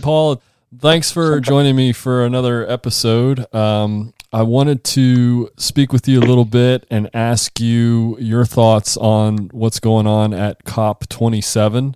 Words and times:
Paul. 0.00 0.42
Thanks 0.78 1.10
for 1.10 1.40
joining 1.40 1.76
me 1.76 1.92
for 1.92 2.24
another 2.24 2.68
episode. 2.70 3.52
Um, 3.54 4.14
I 4.32 4.42
wanted 4.42 4.84
to 4.84 5.50
speak 5.56 5.92
with 5.92 6.06
you 6.06 6.20
a 6.20 6.22
little 6.22 6.44
bit 6.44 6.86
and 6.90 7.10
ask 7.12 7.58
you 7.58 8.16
your 8.20 8.44
thoughts 8.44 8.96
on 8.96 9.48
what's 9.52 9.80
going 9.80 10.06
on 10.06 10.32
at 10.32 10.64
COP27. 10.64 11.94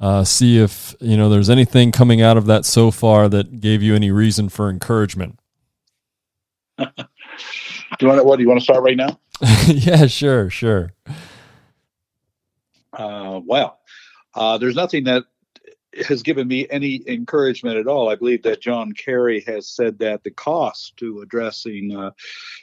Uh, 0.00 0.24
see 0.24 0.58
if 0.58 0.94
you 1.00 1.16
know 1.16 1.28
there's 1.28 1.50
anything 1.50 1.90
coming 1.92 2.20
out 2.20 2.36
of 2.36 2.46
that 2.46 2.64
so 2.64 2.90
far 2.90 3.28
that 3.28 3.60
gave 3.60 3.82
you 3.82 3.94
any 3.94 4.10
reason 4.10 4.48
for 4.48 4.68
encouragement. 4.68 5.38
do 6.78 6.84
you 8.00 8.08
want 8.08 8.20
to, 8.20 8.24
what? 8.24 8.36
Do 8.36 8.42
you 8.42 8.48
want 8.48 8.60
to 8.60 8.64
start 8.64 8.82
right 8.82 8.96
now? 8.96 9.18
yeah, 9.66 10.06
sure, 10.06 10.50
sure. 10.50 10.92
Uh, 12.92 13.40
well, 13.44 13.78
uh, 14.34 14.58
there's 14.58 14.76
nothing 14.76 15.04
that 15.04 15.24
has 16.06 16.22
given 16.22 16.46
me 16.48 16.66
any 16.70 17.02
encouragement 17.06 17.76
at 17.76 17.86
all. 17.86 18.08
I 18.08 18.14
believe 18.14 18.42
that 18.42 18.60
John 18.60 18.92
Kerry 18.92 19.40
has 19.46 19.68
said 19.68 19.98
that 19.98 20.22
the 20.22 20.30
cost 20.30 20.96
to 20.98 21.20
addressing 21.20 21.96
uh, 21.96 22.10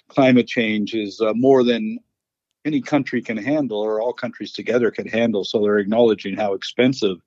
climate 0.09 0.47
change 0.47 0.93
is 0.93 1.19
uh, 1.21 1.33
more 1.33 1.63
than 1.63 1.99
any 2.65 2.81
country 2.81 3.21
can 3.21 3.37
handle, 3.37 3.79
or 3.79 4.01
all 4.01 4.13
countries 4.13 4.51
together 4.51 4.91
can 4.91 5.07
handle. 5.07 5.43
So 5.43 5.61
they're 5.61 5.79
acknowledging 5.79 6.35
how 6.35 6.53
expensive 6.53 7.17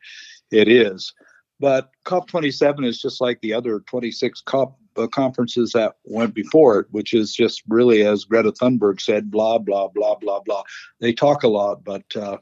it 0.51 0.69
is. 0.69 1.13
But 1.61 1.91
COP27 2.07 2.87
is 2.87 3.01
just 3.01 3.21
like 3.21 3.41
the 3.41 3.53
other 3.53 3.81
26 3.81 4.43
COP 4.43 4.79
uh, 4.97 5.07
conferences 5.09 5.73
that 5.73 5.95
went 6.05 6.35
before 6.35 6.81
it, 6.81 6.87
which 6.91 7.15
is 7.15 7.35
just 7.35 7.63
really, 7.69 8.05
as 8.05 8.25
Greta 8.25 8.53
Thunberg 8.53 9.01
said, 9.01 9.31
blah, 9.31 9.59
blah, 9.59 9.89
blah, 9.89 10.17
blah, 10.17 10.41
blah. 10.41 10.63
They 11.01 11.13
talk 11.13 11.43
a 11.43 11.49
lot, 11.49 11.85
but 11.85 12.05
uh, 12.17 12.39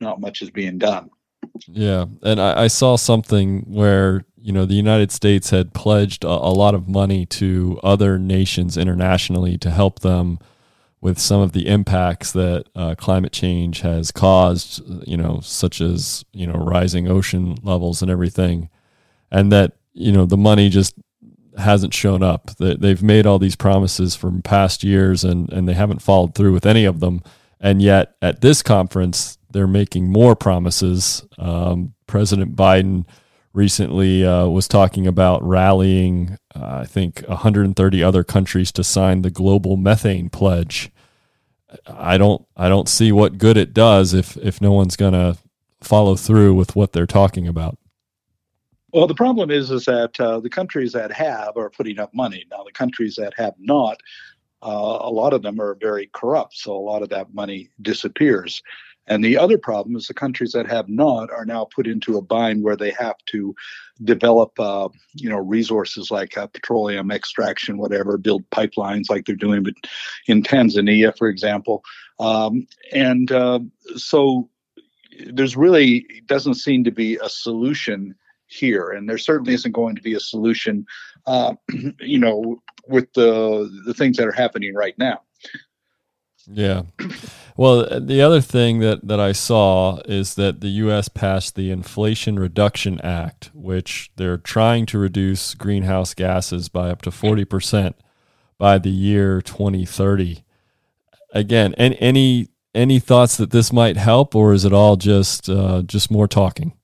not 0.00 0.20
much 0.20 0.42
is 0.42 0.50
being 0.50 0.78
done. 0.78 1.10
Yeah, 1.68 2.06
and 2.22 2.40
I, 2.40 2.64
I, 2.64 2.66
saw 2.66 2.96
something 2.96 3.62
where 3.62 4.24
you 4.40 4.52
know 4.52 4.64
the 4.64 4.74
United 4.74 5.10
States 5.10 5.50
had 5.50 5.74
pledged 5.74 6.24
a, 6.24 6.28
a, 6.28 6.54
lot 6.54 6.74
of 6.74 6.88
money 6.88 7.26
to 7.26 7.80
other 7.82 8.18
nations 8.18 8.76
internationally 8.76 9.58
to 9.58 9.70
help 9.70 10.00
them 10.00 10.38
with 11.00 11.18
some 11.18 11.40
of 11.40 11.52
the 11.52 11.66
impacts 11.66 12.32
that 12.32 12.66
uh, 12.74 12.94
climate 12.96 13.32
change 13.32 13.80
has 13.80 14.10
caused. 14.10 14.82
You 15.06 15.16
know, 15.16 15.40
such 15.42 15.80
as 15.80 16.24
you 16.32 16.46
know 16.46 16.54
rising 16.54 17.08
ocean 17.08 17.56
levels 17.62 18.02
and 18.02 18.10
everything, 18.10 18.68
and 19.30 19.50
that 19.52 19.72
you 19.92 20.12
know 20.12 20.26
the 20.26 20.36
money 20.36 20.68
just 20.68 20.94
hasn't 21.58 21.94
shown 21.94 22.22
up. 22.22 22.56
That 22.56 22.80
They've 22.80 23.02
made 23.02 23.26
all 23.26 23.38
these 23.38 23.56
promises 23.56 24.14
from 24.14 24.42
past 24.42 24.84
years, 24.84 25.24
and 25.24 25.52
and 25.52 25.68
they 25.68 25.74
haven't 25.74 26.02
followed 26.02 26.34
through 26.34 26.52
with 26.52 26.66
any 26.66 26.84
of 26.84 27.00
them. 27.00 27.22
And 27.60 27.80
yet, 27.80 28.14
at 28.20 28.42
this 28.42 28.62
conference, 28.62 29.38
they're 29.56 29.66
making 29.66 30.12
more 30.12 30.36
promises. 30.36 31.24
Um, 31.38 31.94
President 32.06 32.54
Biden 32.54 33.06
recently 33.54 34.22
uh, 34.22 34.46
was 34.48 34.68
talking 34.68 35.06
about 35.06 35.42
rallying, 35.42 36.36
uh, 36.54 36.80
I 36.82 36.84
think, 36.84 37.22
130 37.26 38.02
other 38.02 38.22
countries 38.22 38.70
to 38.72 38.84
sign 38.84 39.22
the 39.22 39.30
global 39.30 39.78
methane 39.78 40.28
pledge. 40.28 40.92
I 41.86 42.18
don't, 42.18 42.46
I 42.54 42.68
don't 42.68 42.86
see 42.86 43.12
what 43.12 43.38
good 43.38 43.56
it 43.56 43.72
does 43.72 44.12
if 44.12 44.36
if 44.36 44.60
no 44.60 44.72
one's 44.72 44.94
going 44.94 45.14
to 45.14 45.38
follow 45.80 46.16
through 46.16 46.52
with 46.52 46.76
what 46.76 46.92
they're 46.92 47.06
talking 47.06 47.48
about. 47.48 47.78
Well, 48.92 49.06
the 49.06 49.14
problem 49.14 49.50
is 49.50 49.70
is 49.70 49.86
that 49.86 50.20
uh, 50.20 50.40
the 50.40 50.50
countries 50.50 50.92
that 50.92 51.12
have 51.12 51.56
are 51.56 51.70
putting 51.70 51.98
up 51.98 52.12
money. 52.12 52.44
Now, 52.50 52.62
the 52.62 52.72
countries 52.72 53.16
that 53.16 53.32
have 53.38 53.54
not, 53.58 53.98
uh, 54.62 54.98
a 55.00 55.10
lot 55.10 55.32
of 55.32 55.40
them 55.40 55.60
are 55.60 55.76
very 55.80 56.10
corrupt, 56.12 56.56
so 56.56 56.76
a 56.76 56.78
lot 56.78 57.02
of 57.02 57.08
that 57.08 57.32
money 57.32 57.70
disappears. 57.80 58.62
And 59.08 59.24
the 59.24 59.38
other 59.38 59.58
problem 59.58 59.96
is 59.96 60.06
the 60.06 60.14
countries 60.14 60.52
that 60.52 60.66
have 60.66 60.88
not 60.88 61.30
are 61.30 61.44
now 61.44 61.68
put 61.74 61.86
into 61.86 62.16
a 62.16 62.22
bind 62.22 62.62
where 62.62 62.76
they 62.76 62.90
have 62.90 63.16
to 63.26 63.54
develop, 64.02 64.58
uh, 64.58 64.88
you 65.14 65.28
know, 65.28 65.38
resources 65.38 66.10
like 66.10 66.36
uh, 66.36 66.46
petroleum 66.48 67.10
extraction, 67.10 67.78
whatever, 67.78 68.18
build 68.18 68.48
pipelines 68.50 69.04
like 69.08 69.26
they're 69.26 69.36
doing 69.36 69.64
in 70.26 70.42
Tanzania, 70.42 71.16
for 71.16 71.28
example. 71.28 71.82
Um, 72.18 72.66
and 72.92 73.30
uh, 73.30 73.60
so 73.96 74.48
there's 75.32 75.56
really 75.56 76.06
doesn't 76.26 76.54
seem 76.54 76.84
to 76.84 76.90
be 76.90 77.16
a 77.22 77.28
solution 77.28 78.14
here, 78.46 78.90
and 78.90 79.08
there 79.08 79.18
certainly 79.18 79.54
isn't 79.54 79.72
going 79.72 79.96
to 79.96 80.02
be 80.02 80.14
a 80.14 80.20
solution, 80.20 80.86
uh, 81.26 81.54
you 82.00 82.18
know, 82.18 82.62
with 82.88 83.12
the 83.14 83.70
the 83.84 83.94
things 83.94 84.16
that 84.16 84.26
are 84.26 84.32
happening 84.32 84.74
right 84.74 84.96
now. 84.98 85.20
Yeah. 86.46 86.82
Well, 87.56 88.00
the 88.00 88.20
other 88.20 88.40
thing 88.40 88.80
that, 88.80 89.06
that 89.08 89.18
I 89.18 89.32
saw 89.32 90.00
is 90.04 90.34
that 90.34 90.60
the 90.60 90.68
U.S. 90.68 91.08
passed 91.08 91.54
the 91.54 91.70
Inflation 91.70 92.38
Reduction 92.38 93.00
Act, 93.00 93.50
which 93.54 94.10
they're 94.16 94.36
trying 94.36 94.86
to 94.86 94.98
reduce 94.98 95.54
greenhouse 95.54 96.14
gases 96.14 96.68
by 96.68 96.90
up 96.90 97.02
to 97.02 97.10
40% 97.10 97.94
by 98.58 98.78
the 98.78 98.90
year 98.90 99.40
2030. 99.40 100.44
Again, 101.32 101.74
any, 101.74 102.00
any, 102.00 102.48
any 102.74 102.98
thoughts 102.98 103.36
that 103.38 103.50
this 103.50 103.72
might 103.72 103.96
help, 103.96 104.34
or 104.34 104.52
is 104.52 104.64
it 104.64 104.72
all 104.72 104.96
just, 104.96 105.48
uh, 105.48 105.82
just 105.82 106.10
more 106.10 106.28
talking? 106.28 106.74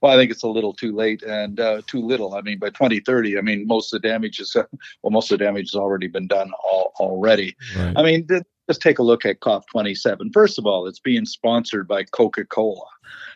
Well, 0.00 0.12
I 0.12 0.16
think 0.16 0.32
it's 0.32 0.42
a 0.42 0.48
little 0.48 0.72
too 0.72 0.96
late 0.96 1.22
and 1.22 1.60
uh, 1.60 1.82
too 1.86 2.04
little. 2.04 2.34
I 2.34 2.40
mean, 2.40 2.58
by 2.58 2.70
2030, 2.70 3.38
I 3.38 3.40
mean 3.40 3.68
most 3.68 3.94
of 3.94 4.02
the 4.02 4.08
damage 4.08 4.40
is 4.40 4.56
well, 5.02 5.10
most 5.12 5.30
of 5.30 5.38
the 5.38 5.44
damage 5.44 5.70
has 5.70 5.76
already 5.76 6.08
been 6.08 6.26
done 6.26 6.50
all, 6.72 6.92
already. 6.98 7.56
Right. 7.76 7.92
I 7.94 8.02
mean, 8.02 8.26
let's 8.68 8.78
take 8.78 8.98
a 8.98 9.02
look 9.02 9.24
at 9.24 9.40
COP27. 9.40 10.32
First 10.32 10.58
of 10.58 10.66
all, 10.66 10.86
it's 10.86 11.00
being 11.00 11.24
sponsored 11.24 11.88
by 11.88 12.04
Coca-Cola, 12.04 12.86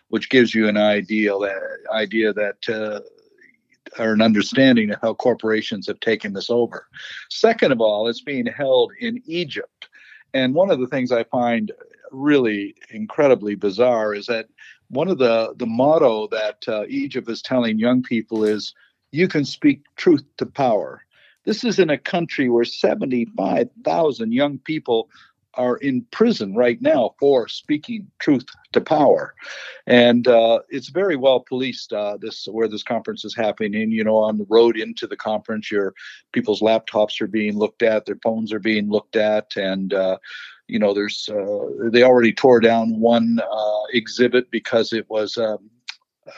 which 0.09 0.31
gives 0.31 0.55
you 0.55 0.69
an 0.69 0.77
idea 0.77 1.33
that 1.33 1.79
idea 1.93 2.33
that 2.33 2.69
uh, 2.69 3.01
or 3.99 4.13
an 4.13 4.23
understanding 4.23 4.91
of 4.91 5.01
how 5.01 5.15
corporations 5.15 5.87
have 5.87 6.01
taken 6.01 6.33
this 6.33 6.51
over. 6.51 6.87
Second 7.31 7.73
of 7.73 7.81
all, 7.81 8.09
it's 8.09 8.21
being 8.21 8.47
held 8.47 8.93
in 9.01 9.23
Egypt. 9.27 9.89
And 10.35 10.55
one 10.55 10.71
of 10.71 10.81
the 10.81 10.89
things 10.89 11.13
I 11.13 11.25
find 11.25 11.73
really 12.13 12.75
incredibly 12.91 13.55
bizarre 13.55 14.15
is 14.15 14.27
that 14.27 14.47
one 14.89 15.09
of 15.09 15.19
the 15.19 15.55
the 15.57 15.67
motto 15.67 16.29
that 16.29 16.59
uh, 16.69 16.85
Egypt 16.89 17.29
is 17.29 17.43
telling 17.43 17.79
young 17.79 18.03
people 18.03 18.45
is 18.45 18.75
you 19.13 19.29
can 19.29 19.45
speak 19.45 19.83
truth 19.97 20.25
to 20.37 20.47
power 20.47 21.03
this 21.47 21.65
is 21.65 21.79
in 21.79 21.89
a 21.89 21.97
country 21.97 22.49
where 22.51 22.65
75,000 22.65 24.33
young 24.33 24.59
people 24.59 25.09
are 25.55 25.79
in 25.79 26.05
prison 26.11 26.55
right 26.55 26.83
now 26.83 27.15
for 27.19 27.49
speaking 27.49 28.07
truth 28.19 28.45
to 28.73 28.81
power, 28.81 29.34
and 29.87 30.29
uh, 30.29 30.59
it's 30.69 30.91
very 30.91 31.17
well 31.17 31.41
policed. 31.41 31.95
Uh, 31.95 32.19
this 32.21 32.47
where 32.51 32.69
this 32.69 32.83
conference 32.83 33.25
is 33.25 33.34
happening. 33.34 33.91
You 33.91 34.05
know, 34.05 34.17
on 34.17 34.37
the 34.37 34.47
road 34.51 34.77
into 34.77 35.07
the 35.07 35.17
conference, 35.17 35.71
your 35.71 35.95
people's 36.33 36.61
laptops 36.61 37.23
are 37.23 37.27
being 37.27 37.57
looked 37.57 37.83
at, 37.83 38.05
their 38.05 38.19
phones 38.23 38.53
are 38.53 38.61
being 38.61 38.91
looked 38.91 39.17
at, 39.17 39.57
and 39.57 39.95
uh, 39.95 40.19
you 40.69 40.78
know, 40.78 40.93
there's 40.93 41.28
uh, 41.28 41.89
they 41.91 42.03
already 42.03 42.33
tore 42.33 42.61
down 42.61 43.01
one 43.01 43.41
uh, 43.41 43.83
exhibit 43.93 44.51
because 44.51 44.93
it 44.93 45.09
was 45.09 45.37
um, 45.37 45.71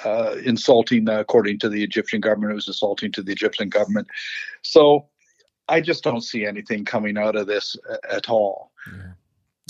uh, 0.05 0.37
insulting, 0.45 1.09
uh, 1.09 1.21
according 1.21 1.59
to 1.61 1.69
the 1.69 1.83
Egyptian 1.83 2.21
government. 2.21 2.53
It 2.53 2.57
was 2.57 2.69
insulting 2.69 3.13
to 3.13 3.23
the 3.23 3.33
Egyptian 3.33 3.69
government. 3.69 4.09
So 4.63 5.07
I 5.69 5.81
just 5.81 6.05
don't 6.05 6.23
see 6.23 6.45
anything 6.45 6.85
coming 6.85 7.19
out 7.19 7.37
of 7.37 7.47
this 7.47 7.77
at 8.11 8.29
all. 8.29 8.73
Yeah. 8.87 9.13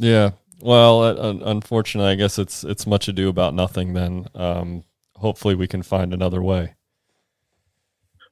yeah. 0.00 0.30
Well, 0.60 1.02
uh, 1.02 1.34
unfortunately, 1.44 2.10
I 2.10 2.16
guess 2.16 2.38
it's 2.38 2.64
it's 2.64 2.86
much 2.86 3.06
ado 3.08 3.28
about 3.28 3.54
nothing. 3.54 3.92
Then, 3.92 4.26
um, 4.34 4.84
hopefully, 5.16 5.54
we 5.54 5.68
can 5.68 5.82
find 5.82 6.12
another 6.12 6.42
way. 6.42 6.74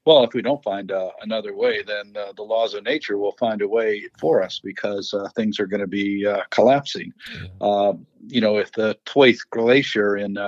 Well, 0.04 0.22
if 0.22 0.34
we 0.34 0.42
don't 0.42 0.62
find 0.62 0.92
uh, 0.92 1.10
another 1.22 1.54
way, 1.54 1.82
then 1.82 2.14
uh, 2.16 2.32
the 2.36 2.44
laws 2.44 2.74
of 2.74 2.84
nature 2.84 3.18
will 3.18 3.32
find 3.32 3.60
a 3.60 3.66
way 3.66 4.04
for 4.18 4.40
us 4.40 4.60
because 4.62 5.12
uh, 5.12 5.28
things 5.34 5.58
are 5.58 5.66
going 5.66 5.80
to 5.80 5.88
be 5.88 6.24
uh, 6.24 6.42
collapsing. 6.50 7.12
Um, 7.60 8.06
you 8.28 8.40
know, 8.40 8.56
if 8.56 8.70
the 8.70 8.96
Thwaites 9.04 9.42
Glacier 9.42 10.16
in 10.16 10.38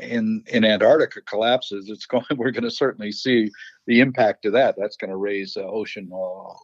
in 0.00 0.44
in 0.46 0.64
Antarctica 0.64 1.20
collapses, 1.22 1.88
it's 1.88 2.06
going. 2.06 2.24
We're 2.36 2.50
going 2.50 2.64
to 2.64 2.70
certainly 2.70 3.12
see 3.12 3.50
the 3.86 4.00
impact 4.00 4.44
of 4.46 4.52
that. 4.52 4.76
That's 4.78 4.96
going 4.96 5.10
to 5.10 5.16
raise 5.16 5.56
uh, 5.56 5.62
ocean 5.62 6.10
uh, 6.12 6.54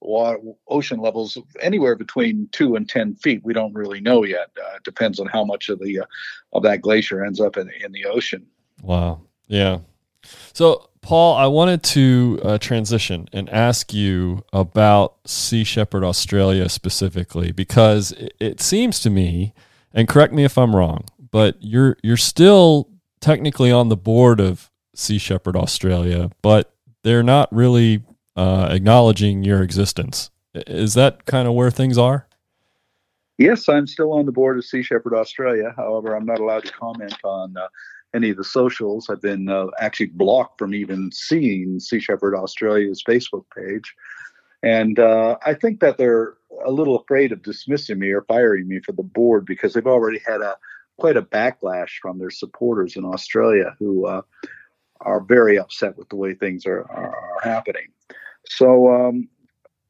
water, 0.00 0.38
ocean 0.68 1.00
levels 1.00 1.38
anywhere 1.60 1.96
between 1.96 2.48
two 2.52 2.76
and 2.76 2.88
ten 2.88 3.14
feet. 3.14 3.44
We 3.44 3.54
don't 3.54 3.74
really 3.74 4.00
know 4.00 4.24
yet. 4.24 4.50
Uh, 4.58 4.76
it 4.76 4.84
depends 4.84 5.20
on 5.20 5.26
how 5.26 5.44
much 5.44 5.68
of 5.68 5.78
the 5.78 6.00
uh, 6.00 6.06
of 6.52 6.62
that 6.64 6.82
glacier 6.82 7.24
ends 7.24 7.40
up 7.40 7.56
in 7.56 7.70
in 7.82 7.92
the 7.92 8.04
ocean. 8.04 8.46
Wow. 8.82 9.22
Yeah. 9.46 9.80
So, 10.52 10.90
Paul, 11.02 11.36
I 11.36 11.46
wanted 11.46 11.82
to 11.84 12.40
uh, 12.42 12.58
transition 12.58 13.28
and 13.32 13.48
ask 13.50 13.94
you 13.94 14.44
about 14.52 15.14
Sea 15.24 15.62
Shepherd 15.62 16.02
Australia 16.02 16.68
specifically 16.68 17.52
because 17.52 18.10
it, 18.12 18.34
it 18.40 18.60
seems 18.60 18.98
to 19.00 19.10
me, 19.10 19.54
and 19.94 20.08
correct 20.08 20.32
me 20.32 20.44
if 20.44 20.58
I'm 20.58 20.74
wrong, 20.74 21.04
but 21.36 21.54
you're 21.60 21.98
you're 22.02 22.16
still 22.16 22.88
technically 23.20 23.70
on 23.70 23.90
the 23.90 23.96
board 23.96 24.40
of 24.40 24.70
Sea 24.94 25.18
Shepherd 25.18 25.54
Australia, 25.54 26.30
but 26.40 26.72
they're 27.02 27.22
not 27.22 27.54
really 27.54 28.02
uh, 28.36 28.68
acknowledging 28.70 29.44
your 29.44 29.62
existence. 29.62 30.30
Is 30.54 30.94
that 30.94 31.26
kind 31.26 31.46
of 31.46 31.52
where 31.52 31.70
things 31.70 31.98
are? 31.98 32.26
Yes, 33.36 33.68
I'm 33.68 33.86
still 33.86 34.14
on 34.14 34.24
the 34.24 34.32
board 34.32 34.56
of 34.56 34.64
Sea 34.64 34.82
Shepherd 34.82 35.12
Australia. 35.12 35.74
However, 35.76 36.16
I'm 36.16 36.24
not 36.24 36.38
allowed 36.38 36.64
to 36.64 36.72
comment 36.72 37.18
on 37.22 37.54
uh, 37.54 37.68
any 38.14 38.30
of 38.30 38.38
the 38.38 38.44
socials. 38.44 39.10
I've 39.10 39.20
been 39.20 39.50
uh, 39.50 39.66
actually 39.78 40.06
blocked 40.06 40.58
from 40.58 40.72
even 40.72 41.12
seeing 41.12 41.78
Sea 41.80 42.00
Shepherd 42.00 42.34
Australia's 42.34 43.04
Facebook 43.06 43.44
page. 43.54 43.94
And 44.62 44.98
uh, 44.98 45.36
I 45.44 45.52
think 45.52 45.80
that 45.80 45.98
they're 45.98 46.32
a 46.64 46.70
little 46.70 46.96
afraid 46.96 47.30
of 47.30 47.42
dismissing 47.42 47.98
me 47.98 48.08
or 48.08 48.22
firing 48.22 48.68
me 48.68 48.80
for 48.80 48.92
the 48.92 49.02
board 49.02 49.44
because 49.44 49.74
they've 49.74 49.86
already 49.86 50.22
had 50.26 50.40
a 50.40 50.56
quite 50.98 51.16
a 51.16 51.22
backlash 51.22 51.98
from 52.00 52.18
their 52.18 52.30
supporters 52.30 52.96
in 52.96 53.04
Australia 53.04 53.74
who 53.78 54.06
uh, 54.06 54.22
are 55.00 55.20
very 55.20 55.58
upset 55.58 55.96
with 55.96 56.08
the 56.08 56.16
way 56.16 56.34
things 56.34 56.66
are, 56.66 56.82
are, 56.90 57.14
are 57.14 57.40
happening. 57.42 57.88
So, 58.46 58.88
um, 58.92 59.28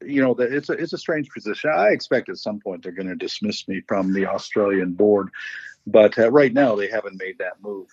you 0.05 0.21
know, 0.21 0.35
it's 0.37 0.69
a, 0.69 0.73
it's 0.73 0.93
a 0.93 0.97
strange 0.97 1.29
position. 1.29 1.71
I 1.73 1.89
expect 1.89 2.29
at 2.29 2.37
some 2.37 2.59
point 2.59 2.83
they're 2.83 2.91
going 2.91 3.07
to 3.07 3.15
dismiss 3.15 3.67
me 3.67 3.81
from 3.87 4.13
the 4.13 4.25
Australian 4.25 4.93
board, 4.93 5.29
but 5.85 6.17
uh, 6.19 6.31
right 6.31 6.53
now 6.53 6.75
they 6.75 6.89
haven't 6.89 7.17
made 7.17 7.37
that 7.39 7.61
move. 7.61 7.87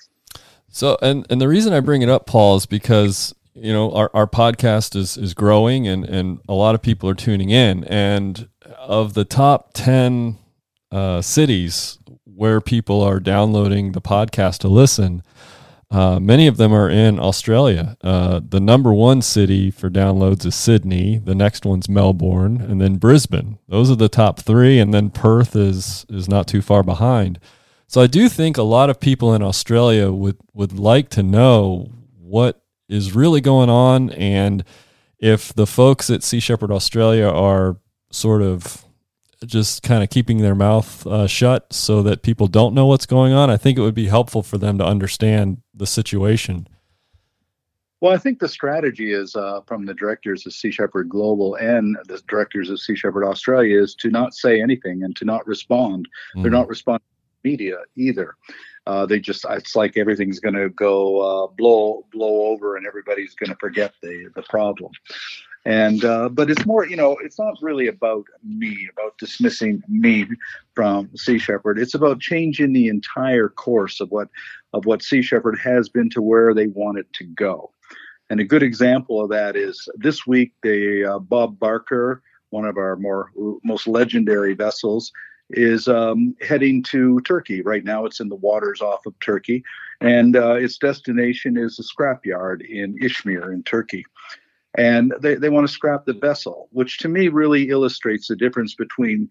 So, 0.68 0.98
and 1.00 1.24
and 1.30 1.40
the 1.40 1.48
reason 1.48 1.72
I 1.72 1.80
bring 1.80 2.02
it 2.02 2.08
up, 2.08 2.26
Paul, 2.26 2.56
is 2.56 2.66
because 2.66 3.34
you 3.54 3.72
know 3.72 3.92
our, 3.92 4.10
our 4.12 4.26
podcast 4.26 4.96
is 4.96 5.16
is 5.16 5.32
growing 5.32 5.86
and 5.86 6.04
and 6.04 6.40
a 6.48 6.54
lot 6.54 6.74
of 6.74 6.82
people 6.82 7.08
are 7.08 7.14
tuning 7.14 7.50
in, 7.50 7.84
and 7.84 8.48
of 8.76 9.14
the 9.14 9.24
top 9.24 9.70
ten 9.72 10.36
uh, 10.90 11.22
cities 11.22 11.98
where 12.34 12.60
people 12.60 13.02
are 13.02 13.20
downloading 13.20 13.92
the 13.92 14.00
podcast 14.00 14.58
to 14.58 14.68
listen. 14.68 15.22
Uh, 15.90 16.18
many 16.18 16.46
of 16.46 16.56
them 16.56 16.72
are 16.72 16.90
in 16.90 17.20
Australia. 17.20 17.96
Uh, 18.02 18.40
the 18.46 18.60
number 18.60 18.92
one 18.92 19.22
city 19.22 19.70
for 19.70 19.88
downloads 19.88 20.44
is 20.44 20.54
Sydney. 20.54 21.18
The 21.18 21.34
next 21.34 21.64
one's 21.64 21.88
Melbourne, 21.88 22.60
and 22.60 22.80
then 22.80 22.96
Brisbane. 22.96 23.58
Those 23.68 23.90
are 23.90 23.96
the 23.96 24.08
top 24.08 24.40
three, 24.40 24.80
and 24.80 24.92
then 24.92 25.10
Perth 25.10 25.54
is 25.54 26.04
is 26.08 26.28
not 26.28 26.48
too 26.48 26.62
far 26.62 26.82
behind. 26.82 27.38
So 27.86 28.00
I 28.00 28.08
do 28.08 28.28
think 28.28 28.56
a 28.56 28.62
lot 28.62 28.90
of 28.90 28.98
people 28.98 29.34
in 29.34 29.42
Australia 29.42 30.10
would 30.10 30.38
would 30.52 30.76
like 30.78 31.10
to 31.10 31.22
know 31.22 31.92
what 32.18 32.60
is 32.88 33.14
really 33.14 33.40
going 33.40 33.70
on, 33.70 34.10
and 34.10 34.64
if 35.18 35.54
the 35.54 35.66
folks 35.66 36.10
at 36.10 36.24
Sea 36.24 36.40
Shepherd 36.40 36.72
Australia 36.72 37.28
are 37.28 37.76
sort 38.10 38.42
of 38.42 38.83
just 39.46 39.82
kind 39.82 40.02
of 40.02 40.10
keeping 40.10 40.38
their 40.38 40.54
mouth 40.54 41.06
uh, 41.06 41.26
shut 41.26 41.72
so 41.72 42.02
that 42.02 42.22
people 42.22 42.46
don't 42.46 42.74
know 42.74 42.86
what's 42.86 43.06
going 43.06 43.32
on. 43.32 43.50
I 43.50 43.56
think 43.56 43.78
it 43.78 43.82
would 43.82 43.94
be 43.94 44.06
helpful 44.06 44.42
for 44.42 44.58
them 44.58 44.78
to 44.78 44.84
understand 44.84 45.62
the 45.72 45.86
situation. 45.86 46.68
Well, 48.00 48.12
I 48.12 48.18
think 48.18 48.38
the 48.38 48.48
strategy 48.48 49.12
is 49.12 49.34
uh, 49.34 49.60
from 49.66 49.86
the 49.86 49.94
directors 49.94 50.44
of 50.46 50.52
Sea 50.52 50.70
Shepherd 50.70 51.08
Global 51.08 51.54
and 51.54 51.96
the 52.06 52.20
directors 52.28 52.68
of 52.68 52.78
Sea 52.78 52.94
Shepherd 52.94 53.24
Australia 53.24 53.80
is 53.80 53.94
to 53.94 54.10
not 54.10 54.34
say 54.34 54.60
anything 54.60 55.02
and 55.02 55.16
to 55.16 55.24
not 55.24 55.46
respond. 55.46 56.06
Mm-hmm. 56.06 56.42
They're 56.42 56.50
not 56.50 56.68
responding 56.68 57.00
to 57.00 57.48
media 57.48 57.78
either. 57.96 58.34
Uh, 58.86 59.06
they 59.06 59.18
just 59.18 59.46
it's 59.48 59.74
like 59.74 59.96
everything's 59.96 60.38
going 60.38 60.54
to 60.54 60.68
go 60.68 61.20
uh, 61.20 61.46
blow 61.46 62.04
blow 62.12 62.46
over 62.48 62.76
and 62.76 62.86
everybody's 62.86 63.34
going 63.34 63.48
to 63.48 63.56
forget 63.56 63.94
the 64.02 64.28
the 64.34 64.42
problem 64.42 64.92
and 65.64 66.04
uh, 66.04 66.28
but 66.28 66.50
it's 66.50 66.66
more 66.66 66.86
you 66.86 66.96
know 66.96 67.16
it's 67.22 67.38
not 67.38 67.56
really 67.62 67.86
about 67.86 68.24
me 68.42 68.88
about 68.92 69.16
dismissing 69.18 69.82
me 69.88 70.26
from 70.74 71.10
sea 71.16 71.38
shepherd. 71.38 71.78
It's 71.78 71.94
about 71.94 72.20
changing 72.20 72.72
the 72.72 72.88
entire 72.88 73.48
course 73.48 74.00
of 74.00 74.10
what 74.10 74.28
of 74.72 74.84
what 74.84 75.02
sea 75.02 75.22
shepherd 75.22 75.58
has 75.58 75.88
been 75.88 76.10
to 76.10 76.22
where 76.22 76.52
they 76.54 76.66
want 76.66 76.98
it 76.98 77.12
to 77.14 77.24
go. 77.24 77.70
And 78.30 78.40
a 78.40 78.44
good 78.44 78.62
example 78.62 79.22
of 79.22 79.30
that 79.30 79.56
is 79.56 79.88
this 79.96 80.26
week 80.26 80.52
the 80.62 81.04
uh, 81.04 81.18
bob 81.18 81.58
barker 81.58 82.22
one 82.50 82.64
of 82.64 82.76
our 82.76 82.96
more 82.96 83.30
most 83.64 83.88
legendary 83.88 84.54
vessels 84.54 85.12
is 85.50 85.88
um, 85.88 86.34
heading 86.40 86.82
to 86.82 87.20
Turkey. 87.20 87.60
Right 87.60 87.84
now, 87.84 88.06
it's 88.06 88.20
in 88.20 88.28
the 88.28 88.36
waters 88.36 88.80
off 88.80 89.04
of 89.06 89.18
Turkey, 89.20 89.62
and 90.00 90.36
uh, 90.36 90.54
its 90.54 90.78
destination 90.78 91.58
is 91.58 91.78
a 91.78 91.82
scrapyard 91.82 92.64
in 92.66 92.96
Izmir 92.98 93.52
in 93.52 93.62
Turkey 93.64 94.06
and 94.76 95.14
they, 95.20 95.34
they 95.34 95.50
want 95.50 95.66
to 95.66 95.72
scrap 95.72 96.04
the 96.04 96.14
vessel, 96.14 96.68
which 96.72 96.98
to 96.98 97.08
me 97.08 97.28
really 97.28 97.70
illustrates 97.70 98.28
the 98.28 98.36
difference 98.36 98.74
between 98.74 99.28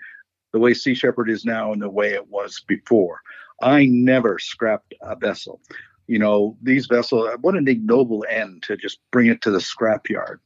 the 0.52 0.60
way 0.60 0.74
Sea 0.74 0.94
Shepherd 0.94 1.30
is 1.30 1.46
now 1.46 1.74
and 1.74 1.82
the 1.82 1.90
way 1.90 2.14
it 2.14 2.30
was 2.30 2.64
before. 2.68 3.20
I 3.62 3.86
never 3.86 4.40
scrapped 4.40 4.94
a 5.02 5.16
vessel. 5.16 5.60
You 6.08 6.20
know, 6.20 6.58
these 6.62 6.86
vessels, 6.86 7.30
what 7.42 7.56
an 7.56 7.68
ignoble 7.68 8.26
end 8.30 8.64
to 8.64 8.78
just 8.78 9.00
bring 9.12 9.28
it 9.28 9.42
to 9.42 9.52
the 9.52 9.60
scrapyard 9.60 10.38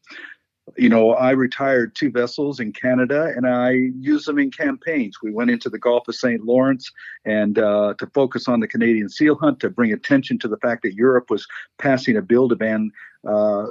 you 0.76 0.90
know, 0.90 1.12
I 1.12 1.32
retired 1.32 1.96
two 1.96 2.12
vessels 2.12 2.60
in 2.60 2.74
Canada 2.74 3.32
and 3.36 3.48
I 3.48 3.72
used 4.00 4.28
them 4.28 4.38
in 4.38 4.52
campaigns. 4.52 5.18
We 5.22 5.32
went 5.32 5.50
into 5.50 5.70
the 5.70 5.80
Gulf 5.80 6.08
of 6.08 6.16
St. 6.16 6.44
Lawrence 6.44 6.92
and 7.26 7.58
uh, 7.58 7.94
to 8.00 8.08
focus 8.08 8.48
on 8.48 8.60
the 8.60 8.68
Canadian 8.68 9.08
seal 9.08 9.36
hunt, 9.36 9.60
to 9.62 9.70
bring 9.70 9.94
attention 9.94 10.38
to 10.40 10.48
the 10.48 10.58
fact 10.58 10.84
that 10.84 10.94
Europe 10.94 11.30
was 11.30 11.48
passing 11.78 12.18
a 12.18 12.22
bill 12.22 12.50
to 12.50 12.56
ban 12.56 12.92
uh, 13.28 13.68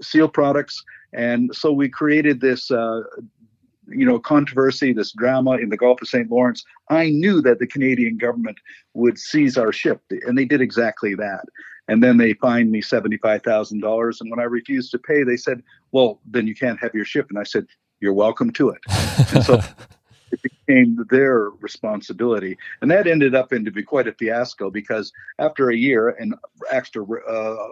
seal 0.00 0.28
products. 0.28 0.82
And 1.12 1.54
so 1.54 1.72
we 1.72 1.88
created 1.88 2.40
this. 2.40 2.70
Uh, 2.70 3.02
you 3.88 4.06
know, 4.06 4.18
controversy, 4.18 4.92
this 4.92 5.12
drama 5.12 5.58
in 5.58 5.68
the 5.68 5.76
Gulf 5.76 6.00
of 6.00 6.08
St. 6.08 6.30
Lawrence, 6.30 6.64
I 6.88 7.10
knew 7.10 7.42
that 7.42 7.58
the 7.58 7.66
Canadian 7.66 8.16
government 8.16 8.56
would 8.94 9.18
seize 9.18 9.58
our 9.58 9.72
ship, 9.72 10.00
and 10.08 10.38
they 10.38 10.44
did 10.44 10.60
exactly 10.60 11.16
that. 11.16 11.44
And 11.88 12.02
then 12.02 12.16
they 12.16 12.34
fined 12.34 12.70
me 12.70 12.80
$75,000. 12.80 14.20
And 14.20 14.30
when 14.30 14.40
I 14.40 14.44
refused 14.44 14.90
to 14.92 14.98
pay, 14.98 15.24
they 15.24 15.36
said, 15.36 15.62
well, 15.90 16.20
then 16.24 16.46
you 16.46 16.54
can't 16.54 16.80
have 16.80 16.94
your 16.94 17.04
ship. 17.04 17.26
And 17.28 17.38
I 17.38 17.42
said, 17.42 17.66
you're 18.00 18.12
welcome 18.12 18.50
to 18.52 18.70
it. 18.70 18.80
and 19.34 19.44
so 19.44 19.60
it 20.32 20.40
became 20.42 21.04
their 21.10 21.50
responsibility. 21.60 22.56
And 22.80 22.90
that 22.90 23.06
ended 23.06 23.34
up 23.34 23.52
into 23.52 23.70
be 23.70 23.82
quite 23.82 24.08
a 24.08 24.12
fiasco 24.12 24.70
because 24.70 25.12
after 25.38 25.70
a 25.70 25.76
year 25.76 26.10
and 26.10 26.34
extra 26.70 27.04
uh, 27.04 27.68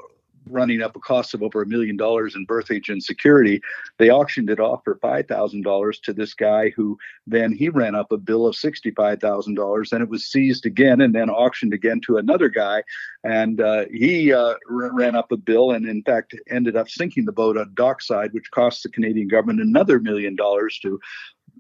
running 0.51 0.83
up 0.83 0.97
a 0.97 1.01
cost 1.01 1.35
of 1.35 1.43
over 1.43 1.63
a 1.63 1.67
million 1.67 1.97
dollars 1.97 2.35
in 2.35 2.45
berthage 2.45 2.89
and 2.89 3.03
security. 3.03 3.61
They 3.99 4.11
auctioned 4.11 4.51
it 4.51 4.61
off 4.61 4.83
for 4.85 4.97
five 4.97 5.27
thousand 5.27 5.63
dollars 5.63 5.99
to 6.01 6.13
this 6.13 6.35
guy 6.35 6.71
who 6.71 6.99
then 7.27 7.53
he 7.53 7.69
ran 7.69 7.95
up 7.95 8.13
a 8.13 8.17
bill 8.17 8.47
of 8.47 8.57
sixty-five 8.57 9.21
thousand 9.21 9.55
dollars. 9.55 9.93
and 9.93 10.03
it 10.03 10.09
was 10.09 10.27
seized 10.27 10.67
again 10.67 11.01
and 11.01 11.15
then 11.15 11.31
auctioned 11.31 11.75
again 11.75 12.01
to 12.03 12.17
another 12.17 12.49
guy, 12.49 12.83
and 13.25 13.61
uh, 13.61 13.85
he 13.93 14.33
uh, 14.33 14.55
ran 14.69 15.15
up 15.15 15.33
a 15.33 15.37
bill 15.37 15.73
and 15.73 15.87
in 15.87 16.03
fact 16.03 16.35
ended 16.51 16.77
up 16.77 16.89
sinking 16.89 17.25
the 17.25 17.33
boat 17.33 17.57
on 17.57 17.73
dockside, 17.75 18.33
which 18.33 18.51
cost 18.51 18.83
the 18.83 18.89
Canadian 18.89 19.29
government 19.29 19.61
another 19.61 20.01
million 20.01 20.37
dollars 20.37 20.79
to 20.83 20.99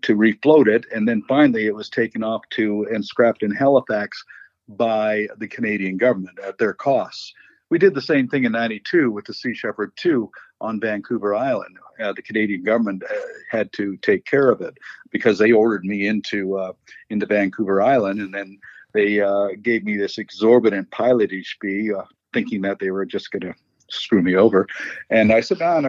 to 0.02 0.16
refloat 0.16 0.66
it, 0.66 0.86
and 0.94 1.08
then 1.08 1.22
finally 1.28 1.66
it 1.66 1.74
was 1.74 1.90
taken 1.90 2.22
off 2.22 2.42
to 2.50 2.86
and 2.92 3.04
scrapped 3.04 3.42
in 3.42 3.50
Halifax 3.50 4.22
by 4.68 5.26
the 5.38 5.48
Canadian 5.48 5.96
government 5.96 6.38
at 6.38 6.58
their 6.58 6.72
costs. 6.72 7.32
We 7.70 7.78
did 7.78 7.94
the 7.94 8.02
same 8.02 8.28
thing 8.28 8.44
in 8.44 8.52
92 8.52 9.10
with 9.10 9.24
the 9.26 9.34
Sea 9.34 9.54
Shepherd 9.54 9.92
2 9.96 10.30
on 10.60 10.80
Vancouver 10.80 11.34
Island. 11.36 11.78
Uh, 12.02 12.12
the 12.12 12.22
Canadian 12.22 12.64
government 12.64 13.04
uh, 13.04 13.14
had 13.50 13.72
to 13.74 13.96
take 13.98 14.24
care 14.24 14.50
of 14.50 14.60
it 14.60 14.76
because 15.10 15.38
they 15.38 15.52
ordered 15.52 15.84
me 15.84 16.08
into 16.08 16.58
uh, 16.58 16.72
into 17.10 17.26
Vancouver 17.26 17.80
Island, 17.80 18.20
and 18.20 18.34
then 18.34 18.58
they 18.92 19.20
uh, 19.20 19.48
gave 19.62 19.84
me 19.84 19.96
this 19.96 20.18
exorbitant 20.18 20.90
pilotage 20.90 21.56
fee, 21.60 21.92
uh, 21.92 22.02
thinking 22.32 22.62
that 22.62 22.80
they 22.80 22.90
were 22.90 23.06
just 23.06 23.30
going 23.30 23.52
to 23.52 23.54
screw 23.88 24.22
me 24.22 24.34
over. 24.34 24.66
And 25.08 25.32
I 25.32 25.40
said, 25.40 25.60
no, 25.60 25.80
no. 25.80 25.88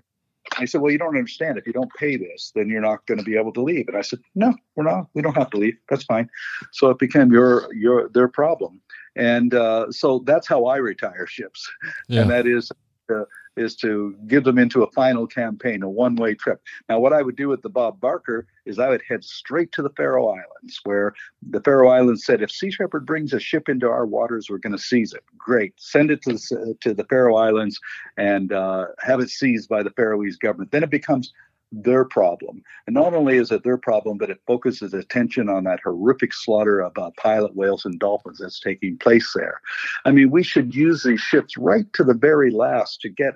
I 0.57 0.65
said, 0.65 0.81
well, 0.81 0.91
you 0.91 0.97
don't 0.97 1.15
understand. 1.15 1.57
If 1.57 1.65
you 1.65 1.73
don't 1.73 1.91
pay 1.93 2.17
this, 2.17 2.51
then 2.55 2.67
you're 2.67 2.81
not 2.81 3.05
going 3.05 3.17
to 3.17 3.23
be 3.23 3.37
able 3.37 3.53
to 3.53 3.61
leave. 3.61 3.87
And 3.87 3.97
I 3.97 4.01
said, 4.01 4.19
no, 4.35 4.53
we're 4.75 4.83
not. 4.83 5.07
We 5.13 5.21
don't 5.21 5.37
have 5.37 5.49
to 5.51 5.57
leave. 5.57 5.77
That's 5.89 6.03
fine. 6.03 6.29
So 6.71 6.89
it 6.89 6.99
became 6.99 7.31
your 7.31 7.73
your 7.73 8.09
their 8.09 8.27
problem. 8.27 8.81
And 9.15 9.53
uh, 9.53 9.91
so 9.91 10.23
that's 10.25 10.47
how 10.47 10.65
I 10.65 10.77
retire 10.77 11.27
ships, 11.27 11.69
yeah. 12.07 12.21
and 12.21 12.29
that 12.29 12.47
is 12.47 12.71
uh, 13.13 13.23
is 13.57 13.75
to 13.77 14.15
give 14.27 14.43
them 14.43 14.57
into 14.57 14.83
a 14.83 14.91
final 14.91 15.27
campaign, 15.27 15.83
a 15.83 15.89
one 15.89 16.15
way 16.15 16.33
trip. 16.33 16.61
Now, 16.87 16.99
what 16.99 17.13
I 17.13 17.21
would 17.21 17.35
do 17.35 17.49
with 17.49 17.61
the 17.61 17.69
Bob 17.69 17.99
Barker 17.99 18.47
is 18.65 18.79
I 18.79 18.89
would 18.89 19.01
head 19.07 19.23
straight 19.23 19.71
to 19.73 19.81
the 19.81 19.89
Faroe 19.89 20.29
Islands, 20.29 20.79
where 20.83 21.13
the 21.49 21.61
Faroe 21.61 21.89
Islands 21.89 22.25
said, 22.25 22.41
if 22.41 22.51
Sea 22.51 22.71
Shepherd 22.71 23.05
brings 23.05 23.33
a 23.33 23.39
ship 23.39 23.67
into 23.67 23.89
our 23.89 24.05
waters, 24.05 24.47
we're 24.49 24.57
going 24.57 24.75
to 24.75 24.79
seize 24.79 25.13
it. 25.13 25.23
Great, 25.37 25.73
send 25.77 26.11
it 26.11 26.21
to 26.23 26.33
the, 26.33 26.75
to 26.81 26.93
the 26.93 27.05
Faroe 27.05 27.35
Islands 27.35 27.79
and 28.17 28.53
uh, 28.53 28.87
have 28.99 29.19
it 29.19 29.29
seized 29.29 29.67
by 29.67 29.83
the 29.83 29.91
Faroese 29.91 30.37
government. 30.37 30.71
Then 30.71 30.83
it 30.83 30.89
becomes 30.89 31.33
their 31.71 32.03
problem. 32.03 32.61
And 32.85 32.93
not 32.93 33.13
only 33.13 33.37
is 33.37 33.51
it 33.51 33.63
their 33.63 33.77
problem, 33.77 34.17
but 34.17 34.29
it 34.29 34.41
focuses 34.45 34.93
attention 34.93 35.49
on 35.49 35.63
that 35.63 35.79
horrific 35.83 36.33
slaughter 36.33 36.81
of 36.81 36.97
uh, 36.97 37.11
pilot 37.17 37.55
whales 37.55 37.85
and 37.85 37.99
dolphins 37.99 38.39
that's 38.39 38.59
taking 38.59 38.97
place 38.97 39.31
there. 39.35 39.61
I 40.05 40.11
mean, 40.11 40.31
we 40.31 40.43
should 40.43 40.75
use 40.75 41.03
these 41.03 41.21
ships 41.21 41.57
right 41.57 41.91
to 41.93 42.03
the 42.03 42.13
very 42.13 42.51
last 42.51 43.01
to 43.01 43.09
get 43.09 43.35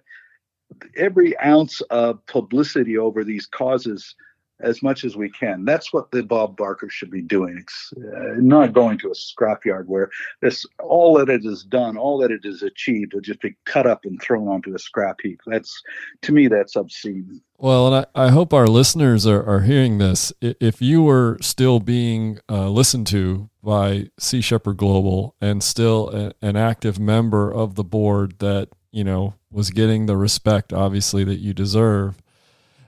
every 0.97 1.37
ounce 1.39 1.81
of 1.89 2.25
publicity 2.25 2.97
over 2.97 3.23
these 3.23 3.45
causes 3.45 4.15
as 4.61 4.81
much 4.81 5.03
as 5.03 5.15
we 5.15 5.29
can. 5.29 5.65
That's 5.65 5.91
what 5.91 6.11
the 6.11 6.23
Bob 6.23 6.55
Barker 6.55 6.89
should 6.89 7.11
be 7.11 7.21
doing. 7.21 7.57
It's 7.59 7.93
uh, 7.97 8.35
not 8.37 8.73
going 8.73 8.97
to 8.99 9.09
a 9.09 9.13
scrapyard 9.13 9.85
where 9.87 10.09
this 10.41 10.65
all 10.79 11.17
that 11.17 11.29
it 11.29 11.43
has 11.43 11.63
done, 11.63 11.97
all 11.97 12.17
that 12.19 12.31
it 12.31 12.45
has 12.45 12.61
achieved, 12.61 13.13
will 13.13 13.21
just 13.21 13.41
be 13.41 13.55
cut 13.65 13.85
up 13.85 14.05
and 14.05 14.21
thrown 14.21 14.47
onto 14.47 14.73
a 14.73 14.79
scrap 14.79 15.19
heap. 15.21 15.41
That's 15.45 15.81
to 16.21 16.31
me, 16.31 16.47
that's 16.47 16.75
obscene. 16.75 17.41
Well, 17.57 17.87
and 17.93 18.05
I, 18.15 18.25
I 18.25 18.29
hope 18.31 18.53
our 18.53 18.67
listeners 18.67 19.25
are, 19.25 19.43
are 19.43 19.61
hearing 19.61 19.97
this. 19.97 20.33
If 20.41 20.81
you 20.81 21.03
were 21.03 21.37
still 21.41 21.79
being 21.79 22.39
uh, 22.49 22.69
listened 22.69 23.07
to 23.07 23.49
by 23.63 24.09
Sea 24.19 24.41
Shepherd 24.41 24.77
Global 24.77 25.35
and 25.39 25.63
still 25.63 26.09
a, 26.09 26.33
an 26.45 26.55
active 26.55 26.99
member 26.99 27.51
of 27.51 27.75
the 27.75 27.83
board 27.83 28.39
that 28.39 28.69
you 28.91 29.03
know 29.03 29.35
was 29.51 29.69
getting 29.69 30.05
the 30.05 30.17
respect, 30.17 30.73
obviously 30.73 31.23
that 31.23 31.39
you 31.39 31.53
deserve, 31.53 32.21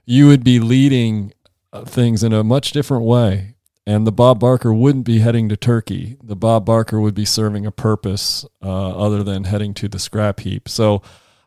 you 0.06 0.28
would 0.28 0.44
be 0.44 0.60
leading 0.60 1.34
things 1.86 2.24
in 2.24 2.34
a 2.34 2.44
much 2.44 2.72
different 2.72 3.04
way. 3.04 3.56
And 3.86 4.06
the 4.06 4.12
Bob 4.12 4.40
Barker 4.40 4.74
wouldn't 4.74 5.06
be 5.06 5.20
heading 5.20 5.48
to 5.48 5.56
Turkey. 5.56 6.18
The 6.22 6.36
Bob 6.36 6.66
Barker 6.66 7.00
would 7.00 7.16
be 7.16 7.24
serving 7.24 7.66
a 7.66 7.72
purpose 7.72 8.46
uh, 8.62 8.98
other 8.98 9.24
than 9.24 9.46
heading 9.46 9.74
to 9.76 9.88
the 9.88 9.98
scrap 9.98 10.42
heap. 10.42 10.68
So 10.68 11.02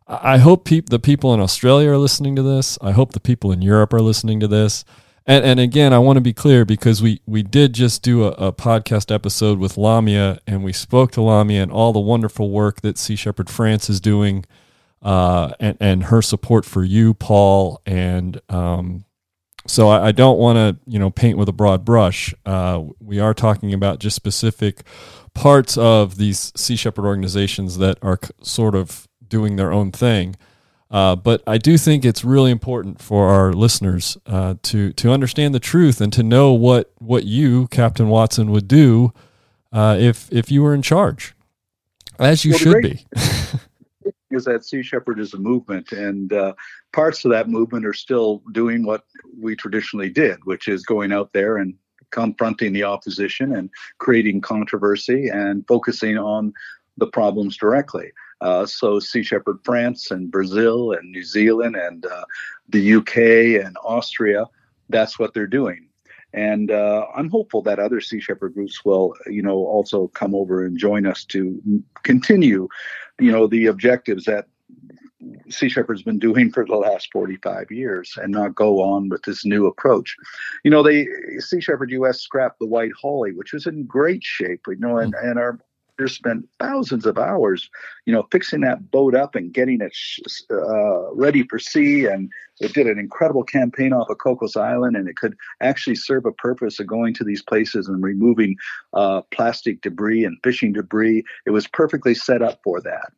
I 0.08 0.38
hope 0.38 0.64
pe- 0.64 0.80
the 0.80 0.99
people 0.99 1.34
in 1.34 1.40
Australia 1.40 1.90
are 1.90 1.99
listening 1.99 2.34
to 2.37 2.42
this. 2.42 2.78
I 2.80 2.92
hope 2.92 3.12
the 3.12 3.20
people 3.20 3.52
in 3.52 3.60
Europe 3.60 3.92
are 3.92 4.00
listening 4.00 4.40
to 4.40 4.49
this. 4.49 4.84
And, 5.26 5.44
and 5.44 5.60
again, 5.60 5.92
I 5.92 5.99
want 5.99 6.16
to 6.16 6.22
be 6.22 6.32
clear 6.32 6.64
because 6.64 7.02
we, 7.02 7.20
we 7.26 7.42
did 7.42 7.75
just 7.75 8.02
do 8.02 8.25
a, 8.25 8.30
a, 8.30 8.52
podcast 8.52 9.14
episode 9.14 9.58
with 9.58 9.76
Lamya 9.76 10.38
and 10.46 10.64
we 10.64 10.72
spoke 10.72 11.12
to 11.12 11.20
Lamya 11.20 11.62
and 11.62 11.70
all 11.70 11.92
the 11.92 12.00
wonderful 12.00 12.50
work 12.50 12.80
that 12.80 12.99
Sea 12.99 13.16
Shepherd 13.16 13.49
France 13.50 13.88
is 13.88 14.00
doing 14.00 14.44
uh, 15.02 15.52
and, 15.60 15.76
and 15.78 16.04
her 16.04 16.22
support 16.22 16.64
for 16.64 16.82
you, 16.82 17.14
Paul, 17.14 17.80
and 17.87 18.40
um, 18.49 19.04
so 19.66 19.88
I, 19.88 20.08
I 20.08 20.12
don't 20.12 20.38
want 20.38 20.56
to 20.56 20.90
you 20.90 20.98
know 20.98 21.10
paint 21.10 21.38
with 21.38 21.48
a 21.48 21.52
broad 21.52 21.84
brush. 21.84 22.34
Uh, 22.46 22.84
we 23.00 23.18
are 23.18 23.34
talking 23.34 23.72
about 23.72 23.98
just 23.98 24.16
specific 24.16 24.82
parts 25.34 25.76
of 25.76 26.16
these 26.16 26.52
Sea 26.56 26.76
Shepherd 26.76 27.04
organizations 27.04 27.78
that 27.78 27.98
are 28.02 28.18
c- 28.22 28.30
sort 28.42 28.74
of 28.74 29.08
doing 29.26 29.56
their 29.56 29.72
own 29.72 29.92
thing. 29.92 30.36
Uh, 30.90 31.14
but 31.14 31.42
I 31.46 31.56
do 31.56 31.78
think 31.78 32.04
it's 32.04 32.24
really 32.24 32.50
important 32.50 33.00
for 33.00 33.28
our 33.28 33.52
listeners 33.52 34.18
uh, 34.26 34.54
to 34.62 34.92
to 34.94 35.12
understand 35.12 35.54
the 35.54 35.60
truth 35.60 36.00
and 36.00 36.12
to 36.12 36.22
know 36.22 36.52
what 36.52 36.92
what 36.98 37.24
you, 37.24 37.68
Captain 37.68 38.08
Watson, 38.08 38.50
would 38.50 38.66
do 38.66 39.12
uh, 39.72 39.96
if 39.98 40.30
if 40.32 40.50
you 40.50 40.62
were 40.62 40.74
in 40.74 40.82
charge, 40.82 41.34
as 42.18 42.44
you 42.44 42.52
well, 42.52 42.58
should 42.58 42.82
be. 42.82 43.06
is 44.30 44.44
that 44.44 44.64
Sea 44.64 44.82
Shepherd 44.82 45.20
is 45.20 45.34
a 45.34 45.38
movement, 45.38 45.92
and 45.92 46.32
uh, 46.32 46.54
parts 46.92 47.24
of 47.24 47.30
that 47.30 47.48
movement 47.48 47.86
are 47.86 47.92
still 47.92 48.42
doing 48.52 48.84
what 48.84 49.04
we 49.38 49.56
traditionally 49.56 50.10
did, 50.10 50.38
which 50.44 50.68
is 50.68 50.84
going 50.84 51.12
out 51.12 51.32
there 51.32 51.56
and 51.56 51.75
confronting 52.10 52.72
the 52.72 52.84
opposition 52.84 53.54
and 53.54 53.70
creating 53.99 54.40
controversy 54.40 55.28
and 55.28 55.66
focusing 55.66 56.18
on 56.18 56.52
the 56.96 57.06
problems 57.06 57.56
directly. 57.56 58.12
Uh, 58.40 58.66
so 58.66 58.99
Sea 58.99 59.22
Shepherd 59.22 59.58
France 59.64 60.10
and 60.10 60.30
Brazil 60.30 60.92
and 60.92 61.10
New 61.10 61.25
Zealand 61.25 61.76
and 61.76 62.06
uh, 62.06 62.25
the 62.68 62.94
UK 62.94 63.64
and 63.64 63.76
Austria, 63.84 64.46
that's 64.88 65.18
what 65.18 65.34
they're 65.34 65.46
doing. 65.46 65.87
And 66.32 66.70
uh, 66.70 67.06
I'm 67.14 67.28
hopeful 67.28 67.60
that 67.62 67.78
other 67.78 68.00
Sea 68.00 68.20
Shepherd 68.20 68.54
groups 68.54 68.84
will, 68.84 69.14
you 69.26 69.42
know, 69.42 69.56
also 69.56 70.08
come 70.08 70.34
over 70.34 70.64
and 70.64 70.78
join 70.78 71.06
us 71.06 71.25
to 71.26 71.82
continue, 72.04 72.68
you 73.18 73.32
know, 73.32 73.46
the 73.46 73.66
objectives 73.66 74.25
that 74.25 74.46
Sea 75.48 75.68
Shepherd's 75.68 76.02
been 76.02 76.18
doing 76.18 76.50
for 76.50 76.64
the 76.64 76.76
last 76.76 77.10
45 77.12 77.70
years 77.70 78.14
and 78.16 78.32
not 78.32 78.54
go 78.54 78.80
on 78.82 79.08
with 79.08 79.22
this 79.22 79.44
new 79.44 79.66
approach. 79.66 80.16
You 80.64 80.70
know, 80.70 80.82
they 80.82 81.06
Sea 81.38 81.60
Shepherd 81.60 81.90
US 81.90 82.20
scrapped 82.20 82.58
the 82.58 82.66
White 82.66 82.92
Holly, 83.00 83.32
which 83.32 83.52
was 83.52 83.66
in 83.66 83.84
great 83.84 84.22
shape, 84.22 84.62
you 84.66 84.76
know, 84.76 84.98
and, 84.98 85.14
and 85.14 85.38
our 85.38 85.58
spent 86.08 86.48
thousands 86.58 87.06
of 87.06 87.18
hours, 87.18 87.68
you 88.06 88.12
know, 88.12 88.26
fixing 88.30 88.60
that 88.60 88.90
boat 88.90 89.14
up 89.14 89.34
and 89.34 89.52
getting 89.52 89.80
it 89.80 89.94
uh, 90.50 91.12
ready 91.14 91.42
for 91.44 91.58
sea. 91.58 92.06
And 92.06 92.30
it 92.60 92.72
did 92.72 92.86
an 92.86 92.98
incredible 92.98 93.44
campaign 93.44 93.92
off 93.92 94.08
of 94.08 94.18
Cocos 94.18 94.56
Island, 94.56 94.96
and 94.96 95.08
it 95.08 95.16
could 95.16 95.36
actually 95.60 95.96
serve 95.96 96.26
a 96.26 96.32
purpose 96.32 96.80
of 96.80 96.86
going 96.86 97.14
to 97.14 97.24
these 97.24 97.42
places 97.42 97.88
and 97.88 98.02
removing 98.02 98.56
uh, 98.92 99.22
plastic 99.30 99.80
debris 99.82 100.24
and 100.24 100.38
fishing 100.42 100.72
debris. 100.72 101.24
It 101.46 101.50
was 101.50 101.66
perfectly 101.66 102.14
set 102.14 102.42
up 102.42 102.60
for 102.62 102.80
that. 102.80 103.12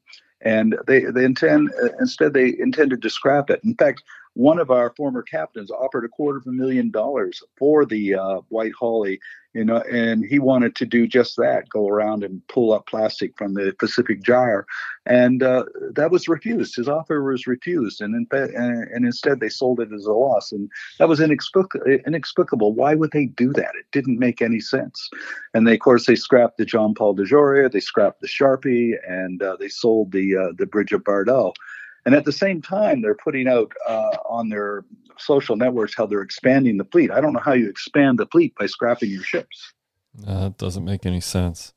And 0.44 0.76
they, 0.86 1.00
they 1.04 1.24
intend 1.24 1.70
instead 2.00 2.32
they 2.32 2.54
intended 2.58 3.02
to 3.02 3.10
scrap 3.10 3.50
it. 3.50 3.60
In 3.64 3.74
fact, 3.74 4.02
one 4.34 4.58
of 4.58 4.70
our 4.70 4.92
former 4.96 5.22
captains 5.22 5.70
offered 5.70 6.04
a 6.04 6.08
quarter 6.08 6.38
of 6.38 6.46
a 6.46 6.52
million 6.52 6.90
dollars 6.90 7.42
for 7.56 7.84
the 7.84 8.14
uh, 8.14 8.40
White 8.48 8.72
Holly, 8.78 9.20
you 9.54 9.64
know, 9.64 9.78
and 9.90 10.24
he 10.24 10.38
wanted 10.38 10.74
to 10.76 10.86
do 10.86 11.06
just 11.06 11.36
that, 11.36 11.68
go 11.68 11.88
around 11.88 12.24
and 12.24 12.46
pull 12.48 12.72
up 12.72 12.86
plastic 12.86 13.36
from 13.36 13.54
the 13.54 13.74
Pacific 13.78 14.22
Gyre, 14.22 14.66
and 15.04 15.42
uh, 15.42 15.64
that 15.92 16.10
was 16.10 16.28
refused. 16.28 16.76
His 16.76 16.88
offer 16.88 17.22
was 17.22 17.46
refused, 17.46 18.00
and 18.00 18.14
in 18.14 18.26
and, 18.32 19.04
instead 19.04 19.40
they 19.40 19.48
sold 19.48 19.80
it 19.80 19.92
as 19.92 20.06
a 20.06 20.12
loss, 20.12 20.52
and 20.52 20.70
that 20.98 21.08
was 21.08 21.20
inexplicable. 21.20 21.86
Inexplicable. 22.06 22.72
Why 22.72 22.94
would 22.94 23.12
they 23.12 23.26
do 23.26 23.52
that? 23.52 23.74
It 23.78 23.86
didn't 23.92 24.18
make 24.18 24.40
any 24.40 24.60
sense. 24.60 25.10
And 25.54 25.66
they, 25.66 25.74
of 25.74 25.80
course, 25.80 26.06
they 26.06 26.16
scrapped 26.16 26.56
the 26.56 26.64
John 26.64 26.94
Paul 26.94 27.14
de 27.14 27.24
DeJoria, 27.24 27.70
they 27.70 27.80
scrapped 27.80 28.20
the 28.20 28.28
Sharpie, 28.28 28.94
and 29.06 29.42
uh, 29.42 29.56
they 29.58 29.68
sold 29.68 30.12
the 30.12 30.36
uh, 30.36 30.52
the 30.56 30.66
Brigitte 30.66 31.04
Bardot. 31.04 31.54
And 32.04 32.14
at 32.14 32.24
the 32.24 32.32
same 32.32 32.60
time, 32.60 33.00
they're 33.00 33.14
putting 33.14 33.46
out 33.46 33.72
uh, 33.88 34.16
on 34.24 34.48
their 34.48 34.84
social 35.18 35.56
networks 35.56 35.94
how 35.96 36.06
they're 36.06 36.22
expanding 36.22 36.76
the 36.76 36.84
fleet. 36.84 37.10
I 37.10 37.20
don't 37.20 37.32
know 37.32 37.40
how 37.40 37.52
you 37.52 37.68
expand 37.68 38.18
the 38.18 38.26
fleet 38.26 38.54
by 38.58 38.66
scrapping 38.66 39.10
your 39.10 39.22
ships. 39.22 39.72
That 40.14 40.58
doesn't 40.58 40.84
make 40.84 41.06
any 41.06 41.20
sense. 41.20 41.72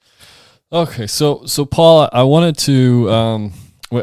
Okay, 0.71 1.07
so 1.07 1.45
so 1.45 1.63
Paul, 1.65 2.09
I 2.11 2.23
wanted 2.23 2.57
to. 2.59 3.09
Um, 3.09 3.53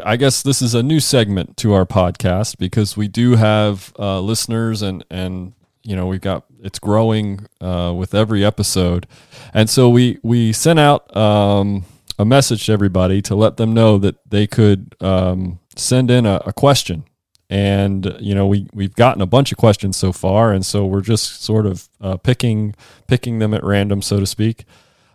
I 0.03 0.15
guess 0.15 0.41
this 0.41 0.61
is 0.61 0.73
a 0.73 0.81
new 0.81 0.99
segment 0.99 1.57
to 1.57 1.73
our 1.73 1.85
podcast 1.85 2.57
because 2.57 2.95
we 2.95 3.07
do 3.07 3.35
have 3.35 3.93
uh, 3.99 4.21
listeners 4.21 4.81
and 4.81 5.05
and 5.11 5.53
you 5.83 5.95
know 5.95 6.07
we've 6.07 6.21
got 6.21 6.45
it's 6.61 6.79
growing 6.79 7.47
uh, 7.59 7.93
with 7.95 8.15
every 8.15 8.45
episode, 8.45 9.07
and 9.53 9.69
so 9.69 9.89
we 9.89 10.19
we 10.23 10.53
sent 10.53 10.79
out 10.79 11.15
um, 11.15 11.85
a 12.17 12.25
message 12.25 12.65
to 12.67 12.71
everybody 12.71 13.21
to 13.23 13.35
let 13.35 13.57
them 13.57 13.73
know 13.73 13.97
that 13.97 14.15
they 14.29 14.47
could 14.47 14.95
um, 15.01 15.59
send 15.77 16.11
in 16.11 16.25
a, 16.25 16.41
a 16.45 16.53
question. 16.53 17.05
And 17.49 18.17
you 18.19 18.33
know 18.33 18.47
we 18.47 18.67
we've 18.73 18.95
gotten 18.95 19.21
a 19.21 19.27
bunch 19.27 19.51
of 19.51 19.57
questions 19.57 19.97
so 19.97 20.11
far. 20.11 20.51
And 20.51 20.65
so 20.65 20.85
we're 20.85 21.01
just 21.01 21.43
sort 21.43 21.65
of 21.65 21.87
uh, 22.01 22.17
picking 22.17 22.73
picking 23.07 23.39
them 23.39 23.53
at 23.53 23.63
random 23.63 24.01
so 24.01 24.19
to 24.19 24.25
speak. 24.25 24.65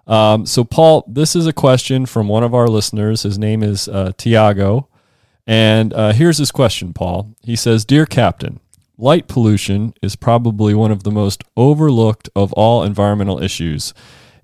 Um, 0.06 0.46
so 0.46 0.62
paul 0.62 1.04
this 1.08 1.34
is 1.34 1.46
a 1.46 1.52
question 1.52 2.06
from 2.06 2.28
one 2.28 2.44
of 2.44 2.54
our 2.54 2.68
listeners. 2.68 3.22
His 3.22 3.38
name 3.38 3.62
is 3.62 3.88
uh, 3.88 4.12
tiago. 4.16 4.88
And 5.46 5.94
uh, 5.94 6.12
here's 6.12 6.38
his 6.38 6.52
question 6.52 6.92
paul. 6.92 7.34
He 7.42 7.56
says 7.56 7.84
dear 7.84 8.06
captain 8.06 8.60
light 8.98 9.28
pollution 9.28 9.94
is 10.02 10.16
probably 10.16 10.74
one 10.74 10.90
of 10.90 11.04
the 11.04 11.10
most 11.10 11.42
overlooked 11.56 12.28
of 12.36 12.52
all 12.52 12.82
environmental 12.82 13.42
issues 13.42 13.94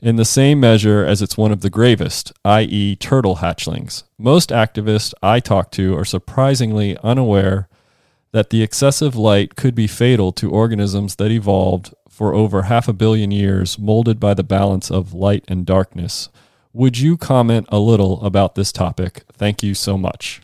in 0.04 0.16
the 0.16 0.24
same 0.26 0.60
measure 0.60 1.02
as 1.02 1.22
it's 1.22 1.38
one 1.38 1.50
of 1.50 1.62
the 1.62 1.70
gravest, 1.70 2.30
i.e., 2.44 2.94
turtle 2.94 3.36
hatchlings. 3.36 4.02
Most 4.18 4.50
activists 4.50 5.14
I 5.22 5.40
talk 5.40 5.70
to 5.72 5.96
are 5.96 6.04
surprisingly 6.04 6.98
unaware 7.02 7.68
that 8.32 8.50
the 8.50 8.62
excessive 8.62 9.16
light 9.16 9.56
could 9.56 9.74
be 9.74 9.86
fatal 9.86 10.30
to 10.32 10.50
organisms 10.50 11.16
that 11.16 11.30
evolved 11.30 11.94
for 12.06 12.34
over 12.34 12.64
half 12.64 12.86
a 12.86 12.92
billion 12.92 13.30
years, 13.30 13.78
molded 13.78 14.20
by 14.20 14.34
the 14.34 14.44
balance 14.44 14.90
of 14.90 15.14
light 15.14 15.42
and 15.48 15.64
darkness. 15.64 16.28
Would 16.74 16.98
you 16.98 17.16
comment 17.16 17.66
a 17.70 17.78
little 17.78 18.22
about 18.22 18.56
this 18.56 18.72
topic? 18.72 19.24
Thank 19.32 19.62
you 19.62 19.72
so 19.72 19.96
much. 19.96 20.42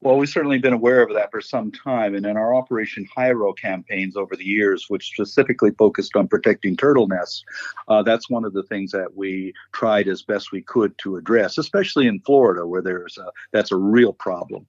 Well, 0.00 0.16
we've 0.16 0.28
certainly 0.28 0.58
been 0.58 0.72
aware 0.72 1.02
of 1.02 1.12
that 1.14 1.32
for 1.32 1.40
some 1.40 1.72
time. 1.72 2.14
And 2.14 2.24
in 2.24 2.36
our 2.36 2.54
Operation 2.54 3.06
Jairo 3.16 3.56
campaigns 3.56 4.16
over 4.16 4.36
the 4.36 4.44
years, 4.44 4.86
which 4.88 5.08
specifically 5.08 5.72
focused 5.72 6.14
on 6.14 6.28
protecting 6.28 6.76
turtle 6.76 7.08
nests, 7.08 7.44
uh, 7.88 8.04
that's 8.04 8.30
one 8.30 8.44
of 8.44 8.52
the 8.52 8.62
things 8.62 8.92
that 8.92 9.16
we 9.16 9.52
tried 9.72 10.06
as 10.06 10.22
best 10.22 10.52
we 10.52 10.62
could 10.62 10.96
to 10.98 11.16
address, 11.16 11.58
especially 11.58 12.06
in 12.06 12.20
Florida, 12.20 12.64
where 12.64 12.82
there's 12.82 13.18
a, 13.18 13.26
that's 13.52 13.72
a 13.72 13.76
real 13.76 14.12
problem. 14.12 14.66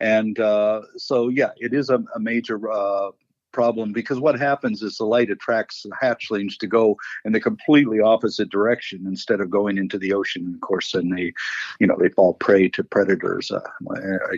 And 0.00 0.40
uh, 0.40 0.82
so, 0.96 1.28
yeah, 1.28 1.50
it 1.58 1.72
is 1.72 1.88
a, 1.88 2.02
a 2.16 2.18
major 2.18 2.68
uh, 2.68 3.10
problem 3.52 3.92
because 3.92 4.18
what 4.18 4.38
happens 4.38 4.82
is 4.82 4.96
the 4.96 5.04
light 5.04 5.30
attracts 5.30 5.82
the 5.82 5.90
hatchlings 5.90 6.56
to 6.58 6.66
go 6.66 6.96
in 7.24 7.32
the 7.32 7.40
completely 7.40 8.00
opposite 8.00 8.50
direction 8.50 9.04
instead 9.06 9.40
of 9.40 9.50
going 9.50 9.78
into 9.78 9.98
the 9.98 10.12
ocean. 10.12 10.44
And 10.44 10.54
of 10.54 10.60
course, 10.60 10.92
then 10.92 11.10
they, 11.10 11.32
you 11.78 11.86
know, 11.86 11.96
they 11.98 12.08
fall 12.08 12.34
prey 12.34 12.68
to 12.70 12.84
predators, 12.84 13.50
uh, 13.50 13.60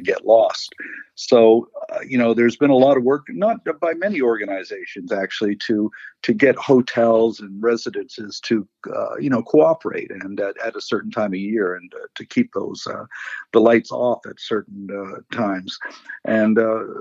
get 0.02 0.26
lost. 0.26 0.74
So, 1.16 1.68
uh, 1.90 2.00
you 2.06 2.18
know, 2.18 2.34
there's 2.34 2.56
been 2.56 2.70
a 2.70 2.76
lot 2.76 2.96
of 2.96 3.04
work, 3.04 3.26
not 3.28 3.60
by 3.80 3.94
many 3.94 4.20
organizations 4.20 5.12
actually, 5.12 5.56
to 5.66 5.90
to 6.22 6.32
get 6.32 6.56
hotels 6.56 7.38
and 7.38 7.62
residences 7.62 8.40
to, 8.40 8.66
uh, 8.94 9.16
you 9.18 9.28
know, 9.28 9.42
cooperate 9.42 10.10
and 10.10 10.40
at, 10.40 10.56
at, 10.64 10.74
a 10.74 10.80
certain 10.80 11.10
time 11.10 11.32
of 11.32 11.38
year 11.38 11.74
and 11.74 11.92
uh, 11.94 12.06
to 12.14 12.24
keep 12.24 12.50
those 12.54 12.86
uh, 12.86 13.04
the 13.52 13.60
lights 13.60 13.92
off 13.92 14.20
at 14.26 14.40
certain 14.40 14.88
uh, 14.90 15.36
times. 15.36 15.78
And 16.24 16.58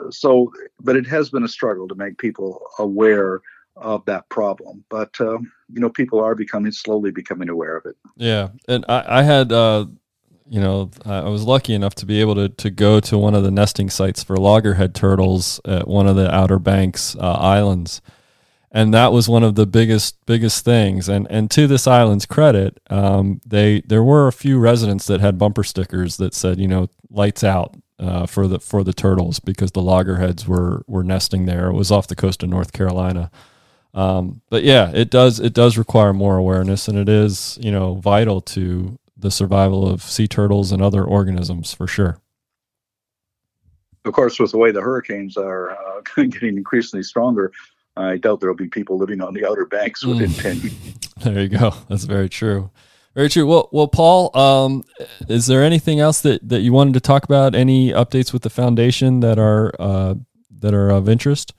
so, 0.10 0.52
but 0.82 0.98
it 0.98 1.08
has 1.08 1.30
been 1.30 1.44
a 1.44 1.48
struggle 1.48 1.88
to 1.88 1.96
make 2.04 2.18
people 2.18 2.62
aware 2.80 3.42
of 3.76 4.06
that 4.06 4.28
problem. 4.30 4.84
But 4.90 5.20
um, 5.20 5.52
you 5.72 5.80
know, 5.80 5.90
people 5.90 6.20
are 6.20 6.36
becoming 6.36 6.72
slowly 6.72 7.12
becoming 7.12 7.50
aware 7.50 7.78
of 7.78 7.86
it. 7.86 7.96
Yeah, 8.18 8.50
and 8.68 8.86
I, 8.88 9.20
I 9.20 9.24
had. 9.24 9.52
Uh, 9.52 9.86
you 10.50 10.60
know, 10.60 10.92
I 11.06 11.30
was 11.30 11.46
lucky 11.46 11.74
enough 11.74 11.96
to 11.96 12.06
be 12.06 12.20
able 12.20 12.36
to, 12.36 12.50
to 12.50 12.70
go 12.70 13.00
to 13.00 13.18
one 13.18 13.34
of 13.34 13.44
the 13.44 13.50
nesting 13.50 13.90
sites 13.90 14.24
for 14.24 14.36
loggerhead 14.36 14.94
turtles 14.94 15.62
at 15.66 15.88
one 15.88 16.06
of 16.06 16.18
the 16.18 16.32
Outer 16.36 16.60
Banks 16.60 17.16
uh, 17.16 17.32
islands, 17.32 18.02
and 18.70 18.94
that 18.94 19.14
was 19.14 19.30
one 19.30 19.44
of 19.44 19.56
the 19.56 19.66
biggest 19.66 20.18
biggest 20.26 20.66
things. 20.66 21.08
And 21.08 21.28
and 21.32 21.50
to 21.52 21.66
this 21.66 21.88
island's 21.88 22.26
credit, 22.26 22.80
um, 22.90 23.40
they 23.46 23.82
there 23.88 24.04
were 24.04 24.28
a 24.28 24.34
few 24.34 24.60
residents 24.60 25.08
that 25.08 25.22
had 25.22 25.38
bumper 25.38 25.64
stickers 25.64 26.18
that 26.18 26.34
said, 26.34 26.60
you 26.60 26.68
know, 26.68 26.90
lights 27.10 27.44
out 27.44 27.76
uh, 28.04 28.26
for 28.26 28.48
the 28.48 28.60
for 28.60 28.84
the 28.84 28.94
turtles 28.94 29.40
because 29.40 29.72
the 29.72 29.82
loggerheads 29.82 30.48
were 30.48 30.84
were 30.88 31.04
nesting 31.04 31.46
there. 31.46 31.70
It 31.70 31.74
was 31.74 31.92
off 31.92 32.08
the 32.08 32.16
coast 32.16 32.44
of 32.44 32.50
North 32.50 32.74
Carolina. 32.74 33.32
Um, 33.94 34.42
but 34.50 34.64
yeah, 34.64 34.92
it 34.94 35.10
does 35.10 35.40
it 35.40 35.54
does 35.54 35.78
require 35.78 36.14
more 36.14 36.38
awareness, 36.38 36.88
and 36.88 36.98
it 36.98 37.08
is 37.08 37.58
you 37.62 37.72
know 37.72 37.96
vital 37.96 38.42
to 38.42 39.00
the 39.16 39.32
survival 39.32 39.88
of 39.88 40.02
sea 40.02 40.28
turtles 40.28 40.72
and 40.72 40.82
other 40.82 41.04
organisms 41.04 41.74
for 41.74 41.88
sure. 41.88 42.20
Of 44.04 44.12
course, 44.12 44.38
with 44.38 44.52
the 44.52 44.58
way 44.58 44.72
the 44.72 44.82
hurricanes 44.82 45.38
are 45.38 45.72
uh, 45.72 46.02
getting 46.16 46.58
increasingly 46.58 47.04
stronger, 47.04 47.54
I 47.96 48.18
doubt 48.18 48.42
there 48.42 48.50
will 48.50 48.58
be 48.58 48.68
people 48.68 48.98
living 48.98 49.22
on 49.22 49.34
the 49.34 49.48
outer 49.48 49.66
banks 49.66 50.04
within 50.04 50.30
mm. 50.30 50.42
ten 50.42 50.58
years. 50.58 50.74
There 51.24 51.40
you 51.40 51.48
go. 51.48 51.74
That's 51.88 52.04
very 52.04 52.28
true. 52.28 52.70
Very 53.16 53.30
true. 53.30 53.46
Well, 53.46 53.70
well, 53.72 53.88
Paul, 53.88 54.36
um, 54.36 54.84
is 55.30 55.46
there 55.46 55.64
anything 55.64 56.00
else 56.00 56.22
that, 56.22 56.48
that 56.50 56.62
you 56.62 56.74
wanted 56.74 56.96
to 56.96 57.00
talk 57.00 57.24
about? 57.24 57.54
Any 57.54 57.92
updates 57.92 58.34
with 58.34 58.42
the 58.42 58.50
foundation 58.50 59.20
that 59.20 59.38
are 59.38 59.72
uh, 59.80 60.16
that 60.60 60.74
are 60.74 60.90
of 60.90 61.08
interest? 61.08 61.54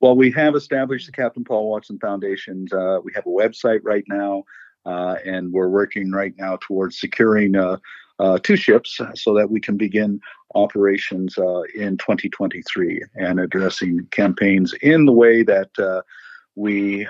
Well, 0.00 0.14
we 0.14 0.30
have 0.32 0.54
established 0.54 1.06
the 1.06 1.12
Captain 1.12 1.42
Paul 1.42 1.70
Watson 1.70 1.98
Foundation. 1.98 2.68
Uh, 2.72 3.00
we 3.02 3.12
have 3.14 3.26
a 3.26 3.30
website 3.30 3.80
right 3.82 4.04
now, 4.06 4.44
uh, 4.86 5.16
and 5.24 5.52
we're 5.52 5.70
working 5.70 6.12
right 6.12 6.34
now 6.38 6.58
towards 6.60 7.00
securing 7.00 7.56
uh, 7.56 7.78
uh, 8.20 8.38
two 8.38 8.56
ships 8.56 9.00
so 9.14 9.34
that 9.34 9.50
we 9.50 9.60
can 9.60 9.76
begin 9.76 10.20
operations 10.54 11.36
uh, 11.36 11.62
in 11.74 11.96
2023 11.96 13.02
and 13.16 13.40
addressing 13.40 14.06
campaigns 14.12 14.72
in 14.82 15.04
the 15.04 15.12
way 15.12 15.42
that 15.42 15.70
we 16.56 17.06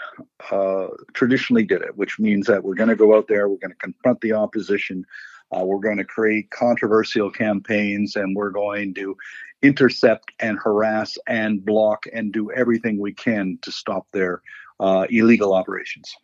uh, 0.50 0.86
traditionally 1.12 1.64
did 1.64 1.82
it, 1.82 1.96
which 1.96 2.18
means 2.18 2.46
that 2.46 2.62
we're 2.62 2.74
going 2.74 2.88
to 2.88 2.96
go 2.96 3.16
out 3.16 3.28
there, 3.28 3.48
we're 3.48 3.58
going 3.58 3.70
to 3.70 3.76
confront 3.76 4.20
the 4.20 4.32
opposition, 4.32 5.04
uh, 5.52 5.64
we're 5.64 5.78
going 5.78 5.98
to 5.98 6.04
create 6.04 6.50
controversial 6.50 7.30
campaigns, 7.30 8.16
and 8.16 8.34
we're 8.34 8.50
going 8.50 8.94
to 8.94 9.16
intercept 9.62 10.32
and 10.40 10.58
harass 10.58 11.16
and 11.26 11.64
block 11.64 12.04
and 12.12 12.32
do 12.32 12.50
everything 12.52 12.98
we 12.98 13.12
can 13.12 13.58
to 13.62 13.72
stop 13.72 14.06
their 14.12 14.42
uh, 14.80 15.06
illegal 15.10 15.54
operations. 15.54 16.14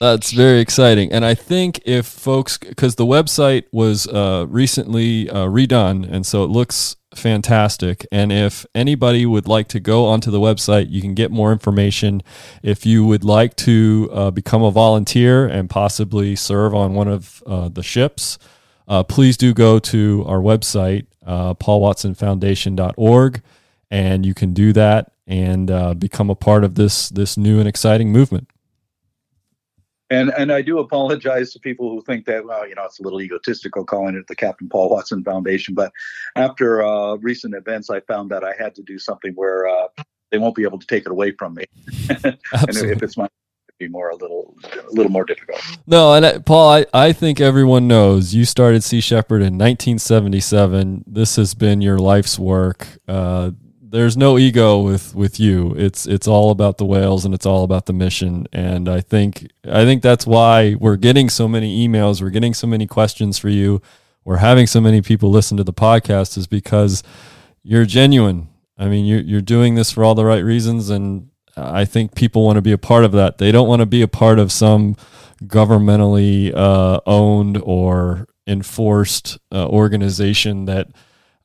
That's 0.00 0.30
very 0.30 0.60
exciting. 0.60 1.12
And 1.12 1.24
I 1.24 1.34
think 1.34 1.80
if 1.84 2.06
folks, 2.06 2.56
because 2.56 2.94
the 2.94 3.04
website 3.04 3.64
was 3.72 4.06
uh, 4.06 4.46
recently 4.48 5.28
uh, 5.28 5.46
redone, 5.46 6.08
and 6.10 6.24
so 6.24 6.44
it 6.44 6.50
looks 6.50 6.96
fantastic. 7.14 8.06
And 8.12 8.30
if 8.32 8.66
anybody 8.74 9.24
would 9.26 9.48
like 9.48 9.68
to 9.68 9.80
go 9.80 10.06
onto 10.06 10.30
the 10.30 10.40
website, 10.40 10.90
you 10.90 11.00
can 11.00 11.14
get 11.14 11.30
more 11.30 11.52
information. 11.52 12.22
If 12.62 12.84
you 12.86 13.04
would 13.06 13.24
like 13.24 13.56
to 13.56 14.08
uh, 14.12 14.30
become 14.30 14.62
a 14.62 14.70
volunteer 14.70 15.46
and 15.46 15.70
possibly 15.70 16.36
serve 16.36 16.74
on 16.74 16.94
one 16.94 17.08
of 17.08 17.42
uh, 17.46 17.68
the 17.68 17.82
ships, 17.82 18.38
uh, 18.86 19.02
please 19.02 19.36
do 19.36 19.52
go 19.52 19.78
to 19.78 20.24
our 20.26 20.38
website, 20.38 21.06
uh, 21.26 21.54
paulwatsonfoundation.org, 21.54 23.42
and 23.90 24.26
you 24.26 24.34
can 24.34 24.52
do 24.52 24.72
that 24.72 25.12
and 25.26 25.70
uh, 25.70 25.94
become 25.94 26.30
a 26.30 26.34
part 26.34 26.64
of 26.64 26.74
this 26.74 27.10
this 27.10 27.36
new 27.36 27.58
and 27.58 27.68
exciting 27.68 28.10
movement. 28.10 28.48
And 30.10 30.30
and 30.38 30.50
I 30.50 30.62
do 30.62 30.78
apologize 30.78 31.52
to 31.52 31.60
people 31.60 31.90
who 31.90 32.00
think 32.02 32.24
that 32.26 32.44
well, 32.44 32.66
you 32.66 32.74
know, 32.74 32.84
it's 32.84 32.98
a 32.98 33.02
little 33.02 33.20
egotistical 33.20 33.84
calling 33.84 34.14
it 34.14 34.26
the 34.26 34.36
Captain 34.36 34.68
Paul 34.68 34.88
Watson 34.88 35.22
Foundation. 35.22 35.74
But 35.74 35.92
after 36.34 36.82
uh, 36.82 37.16
recent 37.16 37.54
events, 37.54 37.90
I 37.90 38.00
found 38.00 38.30
that 38.30 38.42
I 38.42 38.54
had 38.58 38.74
to 38.76 38.82
do 38.82 38.98
something 38.98 39.32
where 39.34 39.68
uh, 39.68 39.88
they 40.30 40.38
won't 40.38 40.54
be 40.54 40.62
able 40.62 40.78
to 40.78 40.86
take 40.86 41.04
it 41.04 41.12
away 41.12 41.32
from 41.32 41.54
me. 41.54 41.64
and 42.24 42.38
if 42.52 43.02
it's 43.02 43.16
my 43.16 43.28
be 43.78 43.88
more 43.88 44.10
a 44.10 44.16
little 44.16 44.56
a 44.74 44.92
little 44.92 45.12
more 45.12 45.24
difficult. 45.24 45.60
No, 45.86 46.14
and 46.14 46.26
I, 46.26 46.38
Paul, 46.38 46.70
I, 46.70 46.86
I 46.92 47.12
think 47.12 47.40
everyone 47.40 47.86
knows 47.86 48.34
you 48.34 48.44
started 48.44 48.82
Sea 48.82 49.00
Shepherd 49.00 49.36
in 49.36 49.56
1977. 49.56 51.04
This 51.06 51.36
has 51.36 51.54
been 51.54 51.80
your 51.80 51.98
life's 51.98 52.38
work. 52.38 52.88
Uh, 53.06 53.52
there's 53.90 54.16
no 54.16 54.38
ego 54.38 54.80
with 54.80 55.14
with 55.14 55.40
you. 55.40 55.74
It's 55.76 56.06
it's 56.06 56.28
all 56.28 56.50
about 56.50 56.78
the 56.78 56.84
whales 56.84 57.24
and 57.24 57.34
it's 57.34 57.46
all 57.46 57.64
about 57.64 57.86
the 57.86 57.92
mission. 57.92 58.46
And 58.52 58.88
I 58.88 59.00
think 59.00 59.50
I 59.64 59.84
think 59.84 60.02
that's 60.02 60.26
why 60.26 60.74
we're 60.78 60.96
getting 60.96 61.28
so 61.28 61.48
many 61.48 61.86
emails. 61.86 62.20
We're 62.20 62.30
getting 62.30 62.54
so 62.54 62.66
many 62.66 62.86
questions 62.86 63.38
for 63.38 63.48
you. 63.48 63.80
We're 64.24 64.38
having 64.38 64.66
so 64.66 64.80
many 64.80 65.00
people 65.00 65.30
listen 65.30 65.56
to 65.56 65.64
the 65.64 65.72
podcast 65.72 66.36
is 66.36 66.46
because 66.46 67.02
you're 67.62 67.86
genuine. 67.86 68.48
I 68.76 68.86
mean, 68.88 69.06
you're 69.06 69.20
you're 69.20 69.40
doing 69.40 69.74
this 69.74 69.90
for 69.90 70.04
all 70.04 70.14
the 70.14 70.24
right 70.24 70.44
reasons, 70.44 70.90
and 70.90 71.30
I 71.56 71.84
think 71.84 72.14
people 72.14 72.44
want 72.44 72.56
to 72.56 72.62
be 72.62 72.72
a 72.72 72.78
part 72.78 73.04
of 73.04 73.12
that. 73.12 73.38
They 73.38 73.50
don't 73.50 73.68
want 73.68 73.80
to 73.80 73.86
be 73.86 74.02
a 74.02 74.08
part 74.08 74.38
of 74.38 74.52
some 74.52 74.96
governmentally 75.44 76.54
uh, 76.54 77.00
owned 77.06 77.60
or 77.62 78.26
enforced 78.46 79.38
uh, 79.52 79.66
organization 79.66 80.66
that 80.66 80.88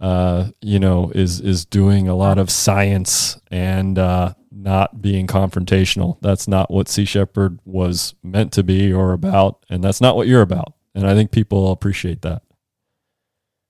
uh, 0.03 0.49
you 0.61 0.79
know, 0.79 1.09
is 1.15 1.39
is 1.39 1.63
doing 1.63 2.09
a 2.09 2.15
lot 2.15 2.37
of 2.37 2.49
science 2.49 3.39
and 3.49 3.97
uh, 3.97 4.33
not 4.51 5.01
being 5.01 5.27
confrontational. 5.27 6.17
That's 6.19 6.45
not 6.45 6.69
what 6.69 6.89
Sea 6.89 7.05
Shepherd 7.05 7.59
was 7.63 8.13
meant 8.21 8.51
to 8.53 8.63
be 8.63 8.91
or 8.91 9.13
about, 9.13 9.65
and 9.69 9.81
that's 9.81 10.01
not 10.01 10.17
what 10.17 10.27
you're 10.27 10.41
about. 10.41 10.73
And 10.93 11.07
I 11.07 11.13
think 11.13 11.31
people 11.31 11.71
appreciate 11.71 12.21
that. 12.23 12.41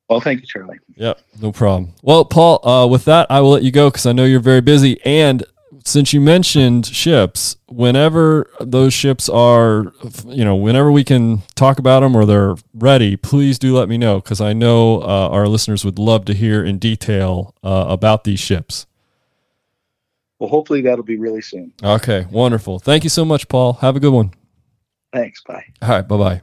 Well, 0.10 0.22
thank 0.22 0.41
you, 0.41 0.48
Charlie. 0.48 0.80
Yep, 0.96 1.19
no 1.39 1.52
problem. 1.52 1.93
Well, 2.02 2.26
Paul, 2.26 2.67
uh, 2.67 2.88
with 2.88 3.06
that, 3.06 3.28
I 3.30 3.39
will 3.41 3.52
let 3.52 3.63
you 3.63 3.72
go 3.72 3.91
because 3.91 4.08
I 4.08 4.12
know 4.12 4.26
you're 4.26 4.39
very 4.39 4.62
busy. 4.62 5.00
And 5.06 5.43
since 5.86 6.13
you 6.13 6.22
mentioned 6.22 6.86
ships, 6.86 7.58
whenever 7.67 8.50
those 8.60 8.93
ships 8.93 9.30
are, 9.30 9.93
you 10.26 10.43
know, 10.46 10.56
whenever 10.56 10.91
we 10.91 11.04
can 11.04 11.43
talk 11.56 11.80
about 11.80 12.02
them 12.02 12.15
or 12.15 12.26
they're 12.26 12.56
ready, 12.74 13.15
please 13.15 13.60
do 13.60 13.76
let 13.76 13.89
me 13.89 13.98
know 13.98 14.19
because 14.19 14.41
I 14.41 14.54
know 14.54 15.02
uh, 15.02 15.30
our 15.30 15.48
listeners 15.48 15.84
would 15.84 16.00
love 16.00 16.26
to 16.26 16.34
hear 16.34 16.63
in 16.63 16.80
detail 16.80 17.56
uh, 17.63 17.86
about 17.89 18.24
these 18.24 18.39
ships. 18.39 18.86
Well, 20.39 20.50
hopefully 20.50 20.82
that'll 20.82 21.04
be 21.04 21.17
really 21.17 21.41
soon. 21.41 21.74
Okay, 21.82 22.28
wonderful. 22.30 22.80
Thank 22.80 23.04
you 23.04 23.10
so 23.10 23.24
much, 23.24 23.48
Paul. 23.48 23.74
Have 23.74 23.96
a 23.96 24.00
good 24.00 24.13
one. 24.13 24.32
Thanks. 25.13 25.41
Bye. 25.43 25.63
All 25.82 25.89
right. 25.89 26.08
Bye 26.08 26.17
bye. 26.17 26.41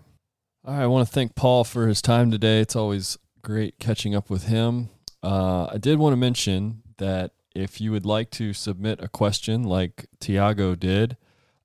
All 0.64 0.74
right. 0.74 0.82
I 0.82 0.86
want 0.86 1.06
to 1.06 1.12
thank 1.12 1.34
Paul 1.34 1.64
for 1.64 1.86
his 1.86 2.00
time 2.00 2.30
today. 2.30 2.60
It's 2.60 2.76
always 2.76 3.18
great 3.42 3.78
catching 3.78 4.14
up 4.14 4.30
with 4.30 4.44
him. 4.44 4.90
Uh, 5.22 5.66
I 5.72 5.78
did 5.78 5.98
want 5.98 6.12
to 6.12 6.16
mention 6.16 6.82
that 6.98 7.32
if 7.54 7.80
you 7.80 7.92
would 7.92 8.06
like 8.06 8.30
to 8.30 8.52
submit 8.52 9.02
a 9.02 9.08
question 9.08 9.62
like 9.62 10.06
Tiago 10.20 10.74
did, 10.74 11.16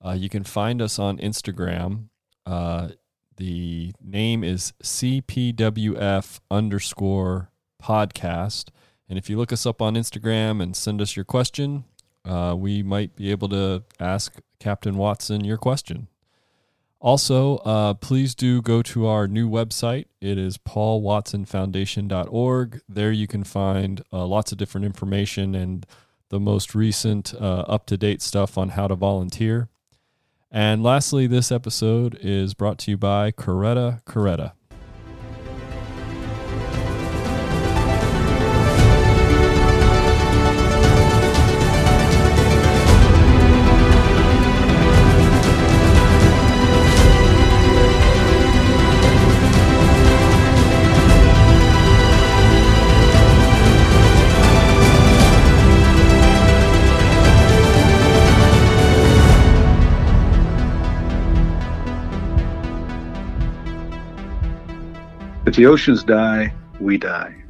uh, 0.03 0.11
you 0.11 0.29
can 0.29 0.43
find 0.43 0.81
us 0.81 0.99
on 0.99 1.17
Instagram. 1.17 2.09
Uh, 2.45 2.89
the 3.37 3.93
name 4.01 4.43
is 4.43 4.73
CPWF 4.83 6.39
underscore 6.49 7.51
podcast. 7.81 8.69
And 9.09 9.17
if 9.17 9.29
you 9.29 9.37
look 9.37 9.53
us 9.53 9.65
up 9.65 9.81
on 9.81 9.95
Instagram 9.95 10.61
and 10.61 10.75
send 10.75 11.01
us 11.01 11.15
your 11.15 11.25
question, 11.25 11.85
uh, 12.23 12.55
we 12.57 12.81
might 12.81 13.15
be 13.15 13.29
able 13.31 13.49
to 13.49 13.83
ask 13.99 14.35
Captain 14.59 14.97
Watson 14.97 15.43
your 15.43 15.57
question. 15.57 16.07
Also, 16.99 17.57
uh, 17.57 17.93
please 17.93 18.33
do 18.33 18.61
go 18.61 18.81
to 18.81 19.05
our 19.05 19.27
new 19.27 19.49
website. 19.49 20.05
It 20.21 20.37
is 20.37 20.57
paulwatsonfoundation.org. 20.57 22.81
There 22.89 23.11
you 23.11 23.27
can 23.27 23.43
find 23.43 24.01
uh, 24.11 24.25
lots 24.25 24.51
of 24.51 24.57
different 24.57 24.85
information 24.85 25.53
and 25.53 25.85
the 26.29 26.39
most 26.39 26.73
recent 26.73 27.33
uh, 27.35 27.65
up 27.67 27.85
to 27.87 27.97
date 27.97 28.21
stuff 28.21 28.57
on 28.57 28.69
how 28.69 28.87
to 28.87 28.95
volunteer. 28.95 29.67
And 30.51 30.81
lastly, 30.81 31.27
this 31.27 31.51
episode 31.51 32.17
is 32.21 32.53
brought 32.53 32.79
to 32.79 32.91
you 32.91 32.97
by 32.97 33.31
Coretta 33.31 34.01
Coretta. 34.03 34.53
If 65.55 65.59
the 65.59 65.67
oceans 65.67 66.03
die, 66.03 66.53
we 66.81 66.97
die. 66.97 67.44